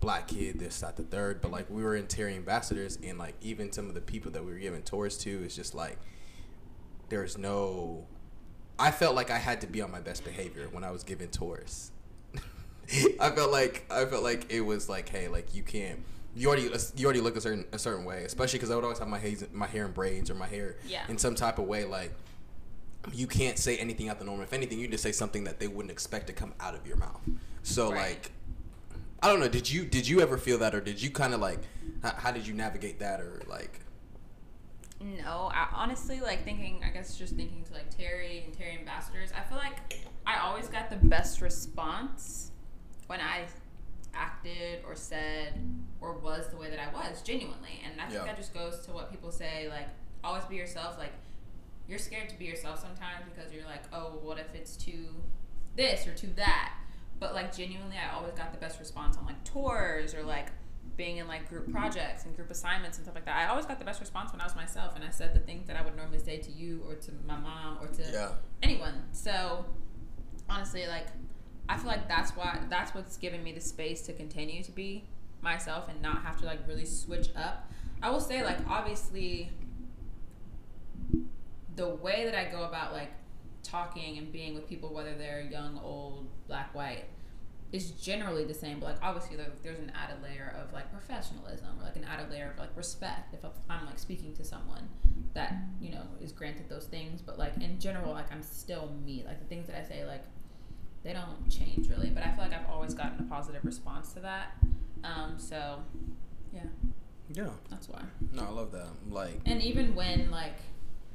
black 0.00 0.28
kid, 0.28 0.58
this, 0.58 0.80
that, 0.80 0.96
the 0.96 1.02
third. 1.02 1.40
But 1.40 1.50
like 1.50 1.68
we 1.70 1.82
were 1.82 1.96
in 1.96 2.06
Terry 2.06 2.34
ambassadors, 2.34 2.98
and 3.04 3.18
like 3.18 3.34
even 3.42 3.72
some 3.72 3.88
of 3.88 3.94
the 3.94 4.00
people 4.00 4.30
that 4.32 4.44
we 4.44 4.52
were 4.52 4.58
giving 4.58 4.82
tours 4.82 5.16
to, 5.18 5.30
is 5.44 5.54
just 5.54 5.74
like 5.74 5.98
there's 7.08 7.38
no. 7.38 8.06
I 8.78 8.90
felt 8.90 9.14
like 9.14 9.30
I 9.30 9.38
had 9.38 9.60
to 9.62 9.66
be 9.66 9.80
on 9.80 9.90
my 9.90 10.00
best 10.00 10.24
behavior 10.24 10.68
when 10.70 10.84
I 10.84 10.90
was 10.90 11.02
giving 11.02 11.28
tours. 11.28 11.92
I 13.20 13.30
felt 13.30 13.50
like 13.50 13.84
I 13.90 14.04
felt 14.04 14.22
like 14.22 14.50
it 14.52 14.60
was 14.60 14.88
like, 14.88 15.08
hey, 15.08 15.28
like 15.28 15.54
you 15.54 15.62
can't. 15.62 16.00
You 16.34 16.48
already 16.48 16.72
uh, 16.72 16.78
you 16.96 17.06
already 17.06 17.20
look 17.22 17.36
a 17.36 17.40
certain 17.40 17.64
a 17.72 17.78
certain 17.78 18.04
way, 18.04 18.24
especially 18.24 18.58
because 18.58 18.70
I 18.70 18.74
would 18.74 18.84
always 18.84 18.98
have 18.98 19.08
my 19.08 19.18
hair 19.18 19.32
my 19.52 19.66
hair 19.66 19.86
in 19.86 19.92
braids 19.92 20.30
or 20.30 20.34
my 20.34 20.46
hair 20.46 20.76
Yeah. 20.86 21.02
in 21.08 21.16
some 21.16 21.34
type 21.34 21.58
of 21.58 21.64
way. 21.66 21.84
Like 21.84 22.12
you 23.12 23.26
can't 23.26 23.58
say 23.58 23.76
anything 23.78 24.08
out 24.08 24.18
the 24.18 24.24
norm. 24.24 24.40
If 24.42 24.52
anything, 24.52 24.78
you 24.78 24.88
just 24.88 25.02
say 25.02 25.12
something 25.12 25.44
that 25.44 25.58
they 25.60 25.68
wouldn't 25.68 25.90
expect 25.92 26.26
to 26.28 26.32
come 26.32 26.54
out 26.60 26.74
of 26.74 26.86
your 26.86 26.96
mouth. 26.96 27.20
So 27.62 27.90
Right. 27.92 28.10
like, 28.10 28.32
I 29.22 29.28
don't 29.28 29.40
know. 29.40 29.48
Did 29.48 29.70
you 29.70 29.84
did 29.84 30.06
you 30.08 30.20
ever 30.20 30.36
feel 30.38 30.58
that, 30.58 30.74
or 30.74 30.80
did 30.80 31.00
you 31.02 31.10
kind 31.10 31.34
of 31.34 31.40
like? 31.40 31.58
How, 32.02 32.10
how 32.12 32.30
did 32.32 32.46
you 32.46 32.54
navigate 32.54 32.98
that, 33.00 33.20
or 33.20 33.42
like? 33.48 33.80
No, 35.00 35.50
I 35.52 35.68
honestly 35.72 36.20
like 36.20 36.44
thinking. 36.44 36.82
I 36.84 36.90
guess 36.90 37.16
just 37.16 37.34
thinking 37.36 37.62
to 37.64 37.72
like 37.74 37.94
Terry 37.96 38.42
and 38.44 38.52
Terry 38.56 38.76
ambassadors. 38.78 39.30
I 39.36 39.42
feel 39.48 39.58
like 39.58 39.94
I 40.26 40.38
always 40.40 40.68
got 40.68 40.90
the 40.90 40.96
best 40.96 41.40
response 41.40 42.50
when 43.06 43.20
I 43.20 43.44
acted 44.14 44.80
or 44.86 44.94
said 44.96 45.60
or 46.00 46.18
was 46.18 46.48
the 46.48 46.56
way 46.56 46.70
that 46.70 46.78
I 46.78 46.88
was 47.10 47.20
genuinely, 47.22 47.80
and 47.84 48.00
I 48.00 48.04
think 48.04 48.20
Yeah. 48.20 48.24
that 48.26 48.36
just 48.36 48.54
goes 48.54 48.80
to 48.86 48.92
what 48.92 49.10
people 49.10 49.30
say 49.30 49.68
like 49.68 49.88
always 50.24 50.44
be 50.44 50.56
yourself. 50.56 50.98
Like 50.98 51.12
you're 51.88 51.98
scared 51.98 52.28
to 52.30 52.36
be 52.38 52.44
yourself 52.44 52.80
sometimes 52.80 53.24
because 53.34 53.52
you're 53.52 53.64
like, 53.64 53.82
oh, 53.92 54.18
what 54.22 54.38
if 54.38 54.54
it's 54.54 54.76
too 54.76 55.06
this 55.76 56.06
or 56.06 56.14
too 56.14 56.30
that? 56.36 56.74
But 57.18 57.34
like 57.34 57.56
genuinely, 57.56 57.96
I 57.96 58.14
always 58.16 58.34
got 58.34 58.52
the 58.52 58.58
best 58.58 58.78
response 58.78 59.16
on 59.16 59.24
like 59.26 59.42
tours 59.44 60.14
or 60.14 60.22
like 60.22 60.48
being 60.96 61.18
in 61.18 61.28
like 61.28 61.48
group 61.48 61.70
projects 61.70 62.24
and 62.24 62.34
group 62.34 62.50
assignments 62.50 62.96
and 62.98 63.04
stuff 63.04 63.14
like 63.14 63.24
that. 63.26 63.36
I 63.36 63.48
always 63.48 63.66
got 63.66 63.78
the 63.78 63.84
best 63.84 64.00
response 64.00 64.32
when 64.32 64.40
I 64.40 64.44
was 64.44 64.56
myself 64.56 64.92
and 64.94 65.04
I 65.04 65.10
said 65.10 65.34
the 65.34 65.40
things 65.40 65.66
that 65.66 65.76
I 65.76 65.82
would 65.82 65.96
normally 65.96 66.18
say 66.18 66.38
to 66.38 66.50
you 66.50 66.82
or 66.88 66.94
to 66.94 67.10
my 67.26 67.36
mom 67.36 67.78
or 67.80 67.86
to 67.88 68.02
Yeah. 68.12 68.30
anyone. 68.62 68.94
So 69.12 69.64
honestly, 70.48 70.86
like 70.86 71.06
I 71.68 71.76
feel 71.76 71.88
like 71.88 72.08
that's 72.08 72.30
why 72.36 72.60
that's 72.70 72.94
what's 72.94 73.16
given 73.16 73.42
me 73.42 73.52
the 73.52 73.60
space 73.60 74.02
to 74.02 74.12
continue 74.12 74.62
to 74.62 74.72
be 74.72 75.04
myself 75.42 75.88
and 75.88 76.00
not 76.00 76.22
have 76.22 76.38
to 76.40 76.46
like 76.46 76.60
really 76.66 76.84
switch 76.86 77.28
up. 77.36 77.70
I 78.02 78.10
will 78.10 78.20
say 78.20 78.42
like 78.44 78.58
obviously 78.68 79.50
the 81.76 81.88
way 81.88 82.24
that 82.24 82.34
I 82.34 82.50
go 82.50 82.64
about 82.64 82.92
like 82.92 83.10
talking 83.62 84.18
and 84.18 84.32
being 84.32 84.54
with 84.54 84.68
people 84.68 84.92
whether 84.92 85.14
they're 85.14 85.40
young, 85.42 85.78
old, 85.82 86.26
black, 86.46 86.74
white 86.74 87.04
is 87.72 87.90
generally 87.92 88.44
the 88.44 88.54
same, 88.54 88.78
but 88.78 88.86
like 88.86 88.98
obviously 89.02 89.36
there, 89.36 89.48
there's 89.62 89.78
an 89.78 89.90
added 89.94 90.22
layer 90.22 90.54
of 90.62 90.72
like 90.72 90.90
professionalism 90.92 91.66
or 91.80 91.84
like 91.84 91.96
an 91.96 92.04
added 92.04 92.30
layer 92.30 92.50
of 92.52 92.58
like 92.58 92.70
respect 92.76 93.34
if 93.34 93.40
I'm 93.68 93.86
like 93.86 93.98
speaking 93.98 94.34
to 94.36 94.44
someone 94.44 94.88
that 95.34 95.54
you 95.80 95.90
know 95.90 96.02
is 96.22 96.32
granted 96.32 96.68
those 96.68 96.86
things, 96.86 97.20
but 97.20 97.38
like 97.38 97.56
in 97.60 97.78
general, 97.80 98.12
like 98.12 98.30
I'm 98.32 98.42
still 98.42 98.92
me. 99.04 99.24
Like 99.26 99.38
the 99.40 99.46
things 99.46 99.66
that 99.66 99.76
I 99.78 99.82
say, 99.86 100.04
like 100.06 100.22
they 101.02 101.12
don't 101.12 101.50
change 101.50 101.88
really, 101.90 102.08
but 102.10 102.22
I 102.24 102.30
feel 102.32 102.44
like 102.44 102.52
I've 102.54 102.68
always 102.70 102.94
gotten 102.94 103.18
a 103.20 103.28
positive 103.28 103.64
response 103.64 104.12
to 104.14 104.20
that. 104.20 104.56
Um, 105.04 105.34
so 105.36 105.82
yeah, 106.54 106.62
Yeah. 107.34 107.48
that's 107.68 107.88
why. 107.88 108.02
No, 108.32 108.44
I 108.44 108.50
love 108.50 108.70
that. 108.72 108.88
Like, 109.10 109.40
And 109.44 109.60
even 109.60 109.94
when 109.94 110.30
like 110.30 110.56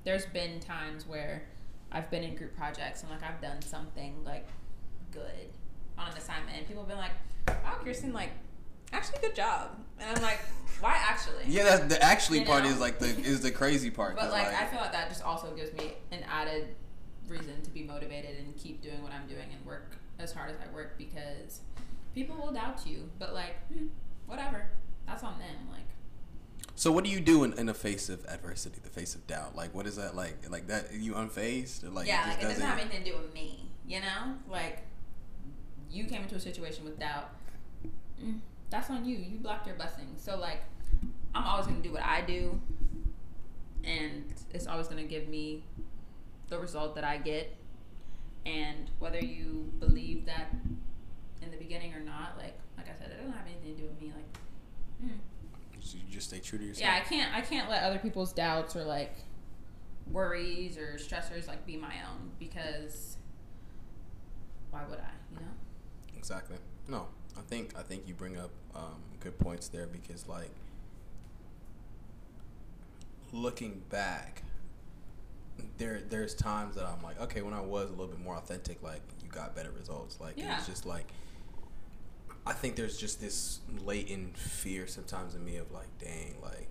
there's 0.03 0.25
been 0.27 0.59
times 0.59 1.07
where 1.07 1.43
I've 1.91 2.09
been 2.09 2.23
in 2.23 2.35
group 2.35 2.55
projects 2.55 3.01
and 3.01 3.11
like 3.11 3.23
I've 3.23 3.41
done 3.41 3.61
something 3.61 4.23
like 4.23 4.47
good 5.11 5.49
on 5.97 6.11
an 6.11 6.17
assignment 6.17 6.57
and 6.57 6.67
people 6.67 6.83
have 6.83 6.89
been 6.89 6.97
like, 6.97 7.11
Wow, 7.63 7.77
Kierstin, 7.83 8.13
like 8.13 8.31
actually 8.93 9.19
good 9.21 9.35
job. 9.35 9.71
And 9.99 10.15
I'm 10.17 10.23
like, 10.23 10.39
Why 10.79 10.95
actually? 10.99 11.43
yeah, 11.47 11.63
that 11.63 11.89
the 11.89 12.01
actually 12.01 12.39
You 12.39 12.45
part 12.45 12.63
know? 12.63 12.69
is 12.69 12.79
like 12.79 12.99
the 12.99 13.07
is 13.07 13.41
the 13.41 13.51
crazy 13.51 13.89
part. 13.91 14.15
But 14.15 14.23
'cause, 14.25 14.31
like 14.31 14.47
I 14.47 14.65
feel 14.67 14.79
like 14.79 14.91
that 14.93 15.09
just 15.09 15.23
also 15.23 15.53
gives 15.55 15.73
me 15.73 15.93
an 16.11 16.23
added 16.29 16.75
reason 17.27 17.61
to 17.63 17.69
be 17.69 17.83
motivated 17.83 18.37
and 18.39 18.55
keep 18.57 18.81
doing 18.81 19.01
what 19.03 19.11
I'm 19.13 19.27
doing 19.27 19.47
and 19.55 19.65
work 19.65 19.95
as 20.19 20.31
hard 20.33 20.49
as 20.51 20.57
I 20.57 20.73
work 20.73 20.97
because 20.97 21.61
people 22.15 22.35
will 22.35 22.51
doubt 22.51 22.85
you. 22.85 23.09
But 23.19 23.33
like, 23.33 23.55
hmm, 23.71 23.87
whatever. 24.25 24.65
That's 25.07 25.23
on 25.23 25.37
them. 25.39 25.55
Like 25.71 25.87
So 26.75 26.91
what 26.91 27.03
do 27.03 27.09
you 27.11 27.19
do 27.19 27.43
in, 27.43 27.53
in 27.53 27.65
the 27.67 27.73
face 27.73 28.09
of 28.09 28.25
adversity, 28.25 28.79
the 28.83 28.89
face 28.89 29.13
of 29.15 29.27
doubt? 29.27 29.55
Like 29.55 29.73
what 29.75 29.85
is 29.85 29.97
that 29.97 30.15
like? 30.15 30.49
Like 30.49 30.67
that 30.67 30.93
you 30.93 31.13
unfazed? 31.13 31.83
Or 31.83 31.89
like 31.89 32.07
yeah, 32.07 32.25
just 32.25 32.27
like 32.29 32.39
it 32.39 32.47
doesn't 32.47 32.63
have 32.65 32.77
doesn't- 32.77 32.91
anything 32.91 33.03
to 33.05 33.11
do 33.11 33.17
with 33.23 33.33
me. 33.33 33.69
You 33.87 33.99
know, 34.01 34.35
like 34.49 34.83
you 35.89 36.05
came 36.05 36.23
into 36.23 36.35
a 36.35 36.39
situation 36.39 36.85
with 36.85 36.97
doubt. 36.99 37.29
Mm, 38.23 38.39
that's 38.69 38.89
on 38.89 39.05
you. 39.05 39.17
You 39.17 39.37
blocked 39.39 39.67
your 39.67 39.75
blessings. 39.75 40.21
So 40.23 40.37
like, 40.37 40.61
I'm 41.35 41.43
always 41.43 41.67
gonna 41.67 41.81
do 41.81 41.91
what 41.91 42.03
I 42.03 42.21
do, 42.21 42.59
and 43.83 44.23
it's 44.53 44.67
always 44.67 44.87
gonna 44.87 45.03
give 45.03 45.27
me 45.27 45.63
the 46.49 46.57
result 46.59 46.95
that 46.95 47.03
I 47.03 47.17
get. 47.17 47.55
And 48.45 48.89
whether 48.99 49.19
you 49.19 49.71
believe 49.79 50.25
that 50.25 50.53
in 51.41 51.51
the 51.51 51.57
beginning 51.57 51.93
or 51.93 51.99
not, 51.99 52.37
like 52.37 52.57
like 52.77 52.87
I 52.87 52.93
said, 52.99 53.11
it 53.11 53.17
doesn't 53.17 53.33
have 53.33 53.45
anything 53.45 53.75
to 53.75 53.81
do 53.83 53.87
with 53.89 54.01
me. 54.01 54.13
Like. 54.15 54.30
So 55.91 55.97
you 55.97 56.03
just 56.09 56.29
stay 56.29 56.39
true 56.39 56.57
to 56.57 56.63
yourself. 56.63 56.85
yeah, 56.89 56.95
I 56.95 57.01
can't 57.01 57.35
I 57.35 57.41
can't 57.41 57.69
let 57.69 57.83
other 57.83 57.99
people's 57.99 58.31
doubts 58.31 58.77
or 58.77 58.83
like 58.85 59.13
worries 60.09 60.77
or 60.77 60.93
stressors 60.97 61.47
like 61.47 61.65
be 61.65 61.75
my 61.75 61.93
own 62.09 62.31
because 62.39 63.17
why 64.69 64.83
would 64.89 64.99
I? 64.99 65.11
You 65.33 65.41
know. 65.41 65.51
Exactly. 66.17 66.55
No, 66.87 67.07
I 67.37 67.41
think 67.41 67.73
I 67.77 67.81
think 67.81 68.07
you 68.07 68.13
bring 68.13 68.37
up 68.37 68.51
um, 68.73 69.01
good 69.19 69.37
points 69.37 69.67
there 69.67 69.85
because 69.85 70.29
like 70.29 70.51
looking 73.33 73.81
back, 73.89 74.43
there 75.77 76.01
there's 76.09 76.33
times 76.33 76.75
that 76.75 76.85
I'm 76.85 77.03
like, 77.03 77.19
okay, 77.21 77.41
when 77.41 77.53
I 77.53 77.59
was 77.61 77.89
a 77.89 77.91
little 77.91 78.07
bit 78.07 78.19
more 78.19 78.37
authentic, 78.37 78.81
like 78.81 79.01
you 79.21 79.29
got 79.29 79.55
better 79.57 79.71
results. 79.71 80.21
Like 80.21 80.37
Yeah. 80.37 80.57
it's 80.57 80.67
just 80.67 80.85
like 80.85 81.07
I 82.45 82.53
think 82.53 82.75
there's 82.75 82.97
just 82.97 83.21
this 83.21 83.59
latent 83.83 84.37
fear 84.37 84.87
sometimes 84.87 85.35
in 85.35 85.45
me 85.45 85.57
of 85.57 85.71
like, 85.71 85.87
dang, 85.99 86.35
like 86.41 86.67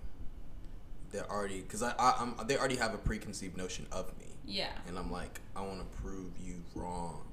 they're 1.11 1.29
already 1.29 1.61
because 1.61 1.81
I, 1.83 1.93
I 1.97 2.15
I'm 2.19 2.47
they 2.47 2.57
already 2.57 2.75
have 2.77 2.93
a 2.93 2.97
preconceived 2.97 3.57
notion 3.57 3.85
of 3.91 4.07
me, 4.19 4.27
Yeah. 4.45 4.69
and 4.87 4.97
I'm 4.97 5.11
like, 5.11 5.39
I 5.55 5.61
want 5.61 5.79
to 5.79 6.01
prove 6.01 6.31
you 6.39 6.63
wrong. 6.75 7.23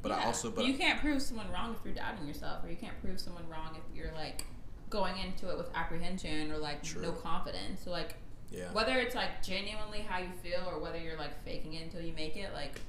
But 0.00 0.12
I 0.12 0.24
also, 0.26 0.50
but 0.50 0.64
you 0.64 0.74
can't 0.74 1.00
prove 1.00 1.20
someone 1.20 1.50
wrong 1.52 1.74
if 1.78 1.84
you're 1.84 1.92
doubting 1.94 2.26
yourself, 2.26 2.64
or 2.64 2.70
you 2.70 2.76
can't 2.76 3.00
prove 3.02 3.18
someone 3.20 3.42
wrong 3.48 3.76
if 3.76 3.96
you're 3.96 4.12
like 4.12 4.44
going 4.90 5.18
into 5.18 5.50
it 5.50 5.58
with 5.58 5.68
apprehension 5.74 6.50
or 6.52 6.58
like 6.58 6.82
True. 6.84 7.02
no 7.02 7.12
confidence. 7.12 7.82
So 7.84 7.90
like 7.90 8.14
yeah. 8.50 8.72
whether 8.72 8.96
it's 8.98 9.14
like 9.16 9.42
genuinely 9.42 10.00
how 10.00 10.18
you 10.18 10.30
feel 10.42 10.64
or 10.68 10.78
whether 10.78 10.98
you're 10.98 11.18
like 11.18 11.44
faking 11.44 11.74
it 11.74 11.82
until 11.82 12.00
you 12.00 12.12
make 12.14 12.36
it, 12.36 12.54
like 12.54 12.80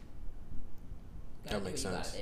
That 1.45 1.63
makes 1.63 1.81
sense. 1.81 2.15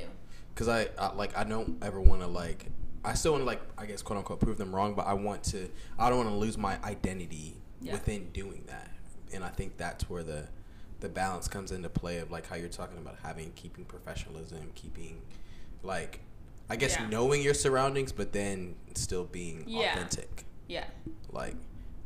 Because 0.57 0.67
I, 0.67 0.87
I 0.97 1.13
like 1.13 1.37
I 1.37 1.43
don't 1.43 1.77
ever 1.83 2.01
want 2.01 2.21
to 2.21 2.27
like 2.27 2.65
I 3.05 3.13
still 3.13 3.33
want 3.33 3.41
to 3.43 3.45
like 3.45 3.61
I 3.77 3.85
guess 3.85 4.01
quote 4.01 4.17
unquote 4.17 4.39
prove 4.39 4.57
them 4.57 4.75
wrong, 4.75 4.95
but 4.95 5.05
I 5.05 5.13
want 5.13 5.43
to 5.45 5.69
I 5.99 6.09
don't 6.09 6.17
want 6.17 6.29
to 6.29 6.35
lose 6.35 6.57
my 6.57 6.79
identity 6.83 7.61
Yeah. 7.79 7.93
within 7.93 8.29
doing 8.31 8.63
that, 8.65 8.89
and 9.31 9.43
I 9.43 9.49
think 9.49 9.77
that's 9.77 10.09
where 10.09 10.23
the 10.23 10.47
the 10.99 11.09
balance 11.09 11.47
comes 11.47 11.71
into 11.71 11.89
play 11.89 12.17
of 12.17 12.31
like 12.31 12.47
how 12.47 12.55
you're 12.55 12.69
talking 12.69 12.97
about 12.97 13.17
having 13.21 13.51
keeping 13.53 13.85
professionalism, 13.85 14.71
keeping 14.73 15.21
like 15.83 16.21
I 16.71 16.75
guess 16.75 16.95
Yeah. 16.99 17.07
knowing 17.07 17.43
your 17.43 17.53
surroundings, 17.53 18.11
but 18.11 18.33
then 18.33 18.75
still 18.95 19.25
being 19.25 19.63
Yeah. 19.67 19.91
authentic. 19.93 20.45
Yeah. 20.67 20.85
Like 21.31 21.55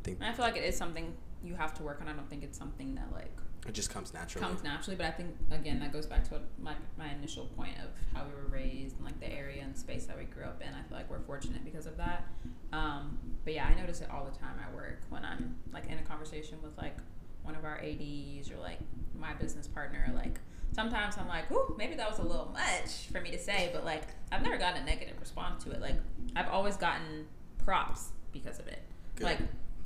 think 0.04 0.18
And 0.20 0.28
I 0.28 0.34
feel 0.34 0.44
like 0.44 0.56
it 0.58 0.64
is 0.64 0.76
something 0.76 1.14
you 1.42 1.54
have 1.54 1.72
to 1.74 1.82
work 1.82 2.02
on. 2.02 2.08
I 2.08 2.12
don't 2.12 2.28
think 2.28 2.42
it's 2.44 2.58
something 2.58 2.94
that 2.96 3.10
like 3.14 3.34
it 3.66 3.74
just 3.74 3.90
comes 3.90 4.12
naturally. 4.12 4.44
comes 4.44 4.62
naturally. 4.64 4.96
But 4.96 5.06
I 5.06 5.10
think 5.12 5.36
again 5.50 5.78
that 5.80 5.92
goes 5.92 6.06
back 6.06 6.24
to 6.24 6.34
what 6.34 6.42
my 6.60 6.74
my 6.98 7.12
initial 7.12 7.46
point 7.46 7.76
of 7.78 7.90
how 8.14 8.24
we 8.24 8.34
were 8.34 8.48
raised 8.48 8.96
and 8.96 9.04
like 9.04 9.18
the 9.20 9.32
area 9.32 9.62
and 9.62 9.76
space 9.76 10.06
that 10.06 10.18
we 10.18 10.24
grew 10.24 10.44
up 10.44 10.60
in. 10.60 10.68
I 10.68 10.82
feel 10.88 10.96
like 10.96 11.10
we're 11.10 11.20
fortunate 11.20 11.64
because 11.64 11.86
of 11.86 11.96
that. 11.96 12.26
Um, 12.72 13.18
but 13.44 13.54
yeah, 13.54 13.66
I 13.66 13.80
notice 13.80 14.00
it 14.00 14.10
all 14.10 14.24
the 14.24 14.36
time 14.38 14.56
at 14.60 14.74
work 14.74 15.02
when 15.10 15.24
I'm 15.24 15.56
like 15.72 15.86
in 15.86 15.98
a 15.98 16.02
conversation 16.02 16.58
with 16.62 16.76
like 16.76 16.96
one 17.42 17.54
of 17.54 17.64
our 17.64 17.78
ads 17.78 18.50
or 18.50 18.56
like 18.58 18.78
my 19.18 19.34
business 19.34 19.66
partner. 19.66 20.10
Like 20.14 20.40
sometimes 20.72 21.16
I'm 21.18 21.28
like, 21.28 21.50
"Ooh, 21.52 21.74
maybe 21.78 21.94
that 21.94 22.08
was 22.10 22.18
a 22.18 22.22
little 22.22 22.50
much 22.52 23.08
for 23.12 23.20
me 23.20 23.30
to 23.30 23.38
say," 23.38 23.70
but 23.72 23.84
like 23.84 24.02
I've 24.30 24.42
never 24.42 24.58
gotten 24.58 24.82
a 24.82 24.86
negative 24.86 25.16
response 25.20 25.62
to 25.64 25.70
it. 25.70 25.80
Like 25.80 25.96
I've 26.34 26.48
always 26.48 26.76
gotten 26.76 27.26
props 27.64 28.10
because 28.32 28.58
of 28.58 28.66
it. 28.66 28.82
Good. 29.16 29.24
Like 29.24 29.38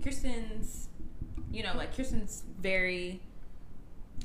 Kierstin's, 0.02 0.88
you 1.50 1.62
know, 1.62 1.74
like 1.76 1.94
Kierstin's 1.94 2.44
very. 2.58 3.20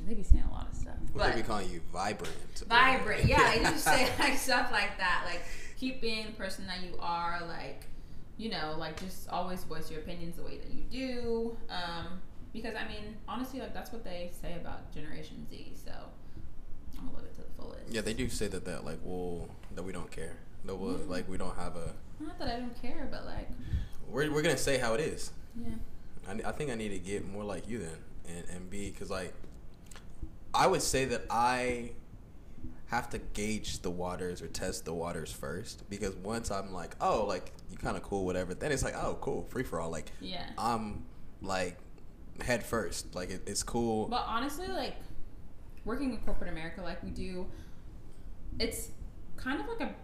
They 0.07 0.13
be 0.15 0.23
saying 0.23 0.43
a 0.49 0.51
lot 0.53 0.67
of 0.69 0.75
stuff, 0.75 0.95
What 1.13 1.23
but 1.23 1.35
they 1.35 1.41
be 1.41 1.47
calling 1.47 1.69
you 1.71 1.81
vibrant. 1.93 2.33
vibrant. 2.67 3.25
Yeah, 3.25 3.53
they 3.53 3.59
just 3.63 3.83
say 3.83 4.09
like 4.19 4.37
stuff 4.37 4.71
like 4.71 4.97
that. 4.97 5.23
Like 5.25 5.41
keep 5.77 6.01
being 6.01 6.27
the 6.27 6.31
person 6.33 6.65
that 6.67 6.81
you 6.83 6.95
are. 6.99 7.41
Like 7.47 7.85
you 8.37 8.49
know, 8.49 8.75
like 8.79 8.99
just 8.99 9.29
always 9.29 9.63
voice 9.65 9.91
your 9.91 9.99
opinions 10.01 10.37
the 10.37 10.43
way 10.43 10.57
that 10.57 10.71
you 10.73 10.83
do. 10.91 11.57
Um, 11.69 12.19
because 12.53 12.73
I 12.75 12.87
mean, 12.87 13.15
honestly, 13.27 13.59
like 13.59 13.73
that's 13.73 13.91
what 13.91 14.03
they 14.03 14.31
say 14.41 14.55
about 14.59 14.91
Generation 14.93 15.45
Z. 15.49 15.73
So 15.85 15.91
I'm 16.97 17.05
gonna 17.07 17.17
live 17.17 17.25
it 17.27 17.35
to 17.35 17.41
the 17.41 17.47
fullest. 17.61 17.91
Yeah, 17.91 18.01
they 18.01 18.13
do 18.13 18.27
say 18.29 18.47
that 18.47 18.65
that 18.65 18.83
like 18.85 18.99
well 19.03 19.47
that 19.75 19.83
we 19.83 19.91
don't 19.91 20.09
care. 20.11 20.35
That 20.65 20.75
we'll, 20.75 20.95
Mhm. 20.95 21.09
like 21.09 21.29
we 21.29 21.37
don't 21.37 21.55
have 21.57 21.75
a. 21.75 21.93
Not 22.19 22.37
that 22.39 22.47
I 22.47 22.59
don't 22.59 22.79
care, 22.81 23.07
but 23.11 23.25
like 23.25 23.49
We're 24.07 24.31
we're 24.31 24.41
gonna 24.43 24.57
say 24.57 24.77
how 24.77 24.93
it 24.95 24.99
is. 25.01 25.31
yeah, 25.59 25.73
I, 26.27 26.49
I 26.49 26.51
think 26.51 26.69
I 26.71 26.75
need 26.75 26.89
to 26.89 26.99
get 26.99 27.25
more 27.27 27.43
like 27.43 27.67
you 27.67 27.79
then, 27.79 27.97
and 28.27 28.43
and 28.49 28.69
be 28.69 28.89
because 28.91 29.09
like, 29.09 29.33
I 30.53 30.67
would 30.67 30.81
say 30.81 31.05
that 31.05 31.25
I 31.29 31.91
have 32.87 33.09
to 33.09 33.19
gauge 33.19 33.79
the 33.79 33.89
waters 33.89 34.41
or 34.41 34.47
test 34.47 34.83
the 34.83 34.93
waters 34.93 35.31
first 35.31 35.89
because 35.89 36.13
once 36.17 36.51
I'm 36.51 36.73
like, 36.73 36.95
oh, 36.99 37.25
like 37.25 37.53
you 37.69 37.77
kind 37.77 37.95
of 37.95 38.03
cool, 38.03 38.25
whatever. 38.25 38.53
Then 38.53 38.71
it's 38.71 38.83
like, 38.83 38.95
oh, 38.95 39.17
cool, 39.21 39.43
free 39.49 39.63
for 39.63 39.79
all. 39.79 39.89
Like 39.89 40.11
yeah. 40.19 40.45
I'm 40.57 41.05
like 41.41 41.77
head 42.41 42.63
first. 42.63 43.15
Like 43.15 43.29
it, 43.29 43.43
it's 43.47 43.63
cool. 43.63 44.07
But 44.07 44.25
honestly, 44.27 44.67
like 44.67 44.95
working 45.85 46.11
in 46.11 46.17
corporate 46.17 46.51
America, 46.51 46.81
like 46.81 47.01
we 47.01 47.11
do, 47.11 47.47
it's 48.59 48.89
kind 49.37 49.61
of 49.61 49.67
like 49.67 49.89
a 49.89 49.95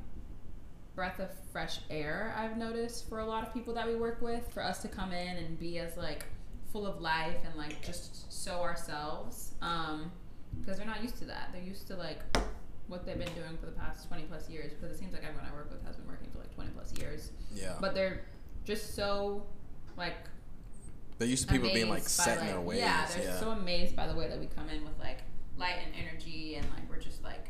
breath 0.96 1.20
of 1.20 1.30
fresh 1.52 1.80
air. 1.90 2.34
I've 2.38 2.58
noticed 2.58 3.10
for 3.10 3.20
a 3.20 3.26
lot 3.26 3.46
of 3.46 3.54
people 3.54 3.74
that 3.74 3.86
we 3.86 3.96
work 3.96 4.22
with, 4.22 4.52
for 4.54 4.64
us 4.64 4.82
to 4.82 4.88
come 4.88 5.12
in 5.12 5.38
and 5.38 5.60
be 5.60 5.78
as 5.80 5.98
like 5.98 6.26
full 6.72 6.88
of 6.88 7.02
life 7.02 7.38
and 7.46 7.56
like 7.56 7.86
just 7.86 8.32
so 8.32 8.62
ourselves. 8.62 9.54
Um, 9.62 10.12
because 10.60 10.78
they're 10.78 10.88
not 10.88 11.02
used 11.02 11.18
to 11.18 11.26
that. 11.26 11.50
They're 11.54 11.62
used 11.64 11.88
to 11.88 11.96
like 11.96 12.20
what 12.88 13.06
they've 13.06 13.18
been 13.20 13.34
doing 13.34 13.58
for 13.60 13.66
the 13.66 13.74
past 13.74 14.08
20 14.08 14.24
plus 14.24 14.50
years 14.50 14.72
because 14.74 14.96
it 14.96 15.00
seems 15.00 15.14
like 15.14 15.24
everyone 15.24 15.46
I 15.50 15.54
work 15.54 15.70
with 15.72 15.84
has 15.86 15.96
been 15.98 16.08
working 16.08 16.30
for 16.32 16.40
like 16.40 16.54
20 16.56 16.70
plus 16.72 16.94
years. 17.00 17.32
Yeah. 17.54 17.74
But 17.82 17.94
they're 17.96 18.22
just 18.64 18.96
so 18.96 19.44
like 19.98 20.16
They're 21.18 21.28
used 21.28 21.48
to 21.48 21.54
people 21.54 21.70
being 21.74 21.90
like 21.90 22.04
by, 22.04 22.08
set 22.08 22.38
in 22.38 22.44
like- 22.46 22.50
their 22.54 22.62
ways. 22.62 22.80
Yeah, 22.80 23.08
they're 23.16 23.38
so 23.40 23.50
amazed 23.52 23.96
by 23.96 24.08
the 24.08 24.16
way 24.16 24.28
that 24.30 24.40
we 24.40 24.46
come 24.48 24.70
in 24.70 24.84
with 24.84 24.98
like 25.00 25.20
light 25.58 25.76
and 25.84 25.94
energy 25.96 26.56
and 26.56 26.66
like 26.72 26.90
we're 26.90 27.00
just 27.02 27.24
like 27.24 27.50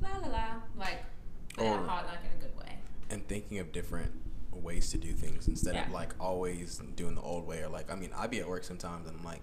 la 0.00 0.08
la 0.18 0.28
la 0.28 0.44
like 0.78 0.98
Or- 1.58 1.78
a 1.78 1.82
hot 1.82 2.06
like 2.06 2.20
in 2.24 2.38
a 2.38 2.42
good 2.42 2.56
way. 2.56 2.78
and 3.10 3.26
thinking 3.28 3.58
of 3.58 3.72
different 3.72 4.12
ways 4.52 4.90
to 4.90 4.98
do 4.98 5.12
things 5.12 5.48
instead 5.48 5.74
of 5.74 5.90
like 5.92 6.14
always 6.20 6.80
doing 6.94 7.14
the 7.14 7.20
old 7.22 7.46
way 7.46 7.62
or 7.62 7.68
like 7.68 7.90
I 7.90 7.96
mean 7.96 8.10
I 8.16 8.26
be 8.26 8.38
at 8.40 8.48
work 8.48 8.64
sometimes 8.64 9.08
and 9.08 9.18
I'm 9.18 9.24
like 9.24 9.42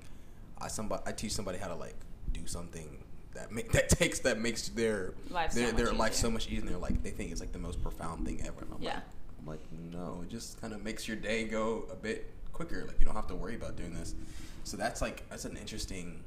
I 0.60 0.68
somebody 0.70 1.03
I 1.06 1.12
teach 1.12 1.34
somebody 1.34 1.58
how 1.58 1.68
to 1.68 1.75
like 1.75 1.96
do 2.33 2.45
something 2.48 3.03
that 3.33 3.51
make 3.51 3.71
that 3.77 3.89
takes 3.89 4.19
that 4.19 4.39
makes 4.39 4.69
their 4.69 5.13
Life 5.29 5.51
so 5.51 5.59
their, 5.59 5.67
much 5.74 5.77
their 5.77 5.93
life 5.93 6.12
easier. 6.13 6.21
so 6.21 6.31
much 6.31 6.48
easier 6.48 6.59
and 6.62 6.69
they're 6.69 6.77
like 6.77 7.01
they 7.03 7.12
think 7.12 7.31
it's 7.31 7.39
like 7.41 7.51
the 7.51 7.59
most 7.59 7.81
profound 7.81 8.25
thing 8.25 8.41
ever 8.41 8.62
and 8.62 8.74
I'm 8.74 8.81
Yeah. 8.81 8.95
like 8.95 9.03
I'm 9.39 9.45
like 9.45 9.59
no 9.93 10.21
it 10.24 10.29
just 10.29 10.59
kind 10.62 10.74
of 10.74 10.83
makes 10.83 11.07
your 11.07 11.17
day 11.17 11.45
go 11.45 11.86
a 11.91 11.95
bit 11.95 12.31
quicker 12.53 12.83
like 12.88 13.00
you 13.00 13.05
don't 13.05 13.15
have 13.15 13.27
to 13.27 13.36
worry 13.36 13.55
about 13.55 13.75
doing 13.77 13.93
this 13.93 14.15
so 14.63 14.75
that's 14.77 15.01
like 15.01 15.27
that's 15.29 15.45
an 15.45 15.55
interesting 15.57 16.24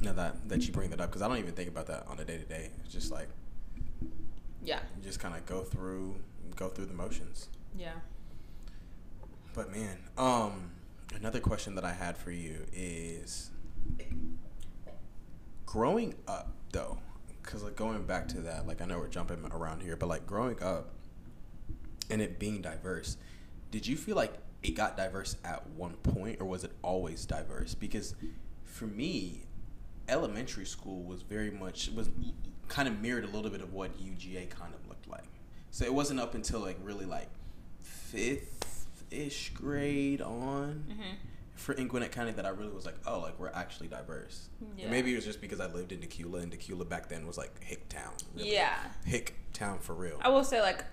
no 0.00 0.12
that 0.12 0.48
that 0.48 0.66
you 0.66 0.72
bring 0.72 0.90
that 0.90 1.00
up 1.00 1.10
because 1.10 1.22
I 1.22 1.28
don't 1.28 1.38
even 1.38 1.52
think 1.54 1.68
about 1.68 1.86
that 1.86 2.06
on 2.08 2.18
a 2.18 2.24
day 2.24 2.36
to 2.38 2.44
day 2.44 2.70
it's 2.84 2.92
just 2.92 3.10
like 3.12 3.28
Yeah. 4.62 4.80
you 4.98 5.02
just 5.04 5.20
kind 5.20 5.34
of 5.34 5.46
go 5.46 5.62
through 5.62 6.16
go 6.56 6.68
through 6.68 6.86
the 6.86 6.94
motions 6.94 7.48
Yeah. 7.78 7.92
but 9.54 9.70
man 9.72 9.98
um 10.18 10.70
another 11.14 11.40
question 11.40 11.74
that 11.76 11.84
i 11.84 11.92
had 11.92 12.16
for 12.16 12.30
you 12.30 12.66
is 12.74 13.50
growing 15.66 16.14
up 16.26 16.52
though 16.72 16.98
because 17.42 17.62
like 17.62 17.76
going 17.76 18.02
back 18.04 18.26
to 18.26 18.40
that 18.40 18.66
like 18.66 18.80
i 18.80 18.84
know 18.84 18.98
we're 18.98 19.08
jumping 19.08 19.44
around 19.52 19.82
here 19.82 19.96
but 19.96 20.08
like 20.08 20.26
growing 20.26 20.60
up 20.62 20.90
and 22.10 22.22
it 22.22 22.38
being 22.38 22.62
diverse 22.62 23.16
did 23.70 23.86
you 23.86 23.96
feel 23.96 24.16
like 24.16 24.34
it 24.62 24.70
got 24.70 24.96
diverse 24.96 25.36
at 25.44 25.66
one 25.70 25.94
point 25.96 26.40
or 26.40 26.46
was 26.46 26.64
it 26.64 26.72
always 26.82 27.26
diverse 27.26 27.74
because 27.74 28.14
for 28.64 28.86
me 28.86 29.46
elementary 30.08 30.64
school 30.64 31.02
was 31.02 31.22
very 31.22 31.50
much 31.50 31.90
was 31.94 32.10
kind 32.68 32.88
of 32.88 33.00
mirrored 33.00 33.24
a 33.24 33.28
little 33.28 33.50
bit 33.50 33.60
of 33.60 33.72
what 33.72 33.96
UGA 33.98 34.50
kind 34.50 34.72
of 34.74 34.88
looked 34.88 35.08
like. 35.08 35.24
So 35.70 35.84
it 35.84 35.94
wasn't 35.94 36.20
up 36.20 36.34
until 36.34 36.60
like 36.60 36.78
really 36.82 37.04
like 37.04 37.28
fifth 37.82 38.86
ish 39.10 39.50
grade 39.54 40.20
on 40.20 40.84
Mm-hmm. 40.90 41.14
For 41.66 41.72
in 41.72 41.88
Gwinnett 41.88 42.12
County 42.12 42.30
that 42.30 42.46
I 42.46 42.50
really 42.50 42.70
was 42.70 42.86
like, 42.86 42.94
oh, 43.08 43.18
like 43.18 43.40
we're 43.40 43.50
actually 43.50 43.88
diverse. 43.88 44.50
Yeah. 44.76 44.84
And 44.84 44.92
maybe 44.92 45.12
it 45.12 45.16
was 45.16 45.24
just 45.24 45.40
because 45.40 45.58
I 45.58 45.66
lived 45.66 45.90
in 45.90 45.98
Dacula 45.98 46.40
and 46.40 46.52
Dacula 46.52 46.88
back 46.88 47.08
then 47.08 47.26
was 47.26 47.36
like 47.36 47.60
hick 47.60 47.88
town. 47.88 48.12
really. 48.36 48.52
Yeah. 48.52 48.76
hick 49.04 49.34
town 49.52 49.80
for 49.80 49.92
real. 49.92 50.16
I 50.20 50.28
will 50.28 50.44
say 50.44 50.60
like 50.62 50.84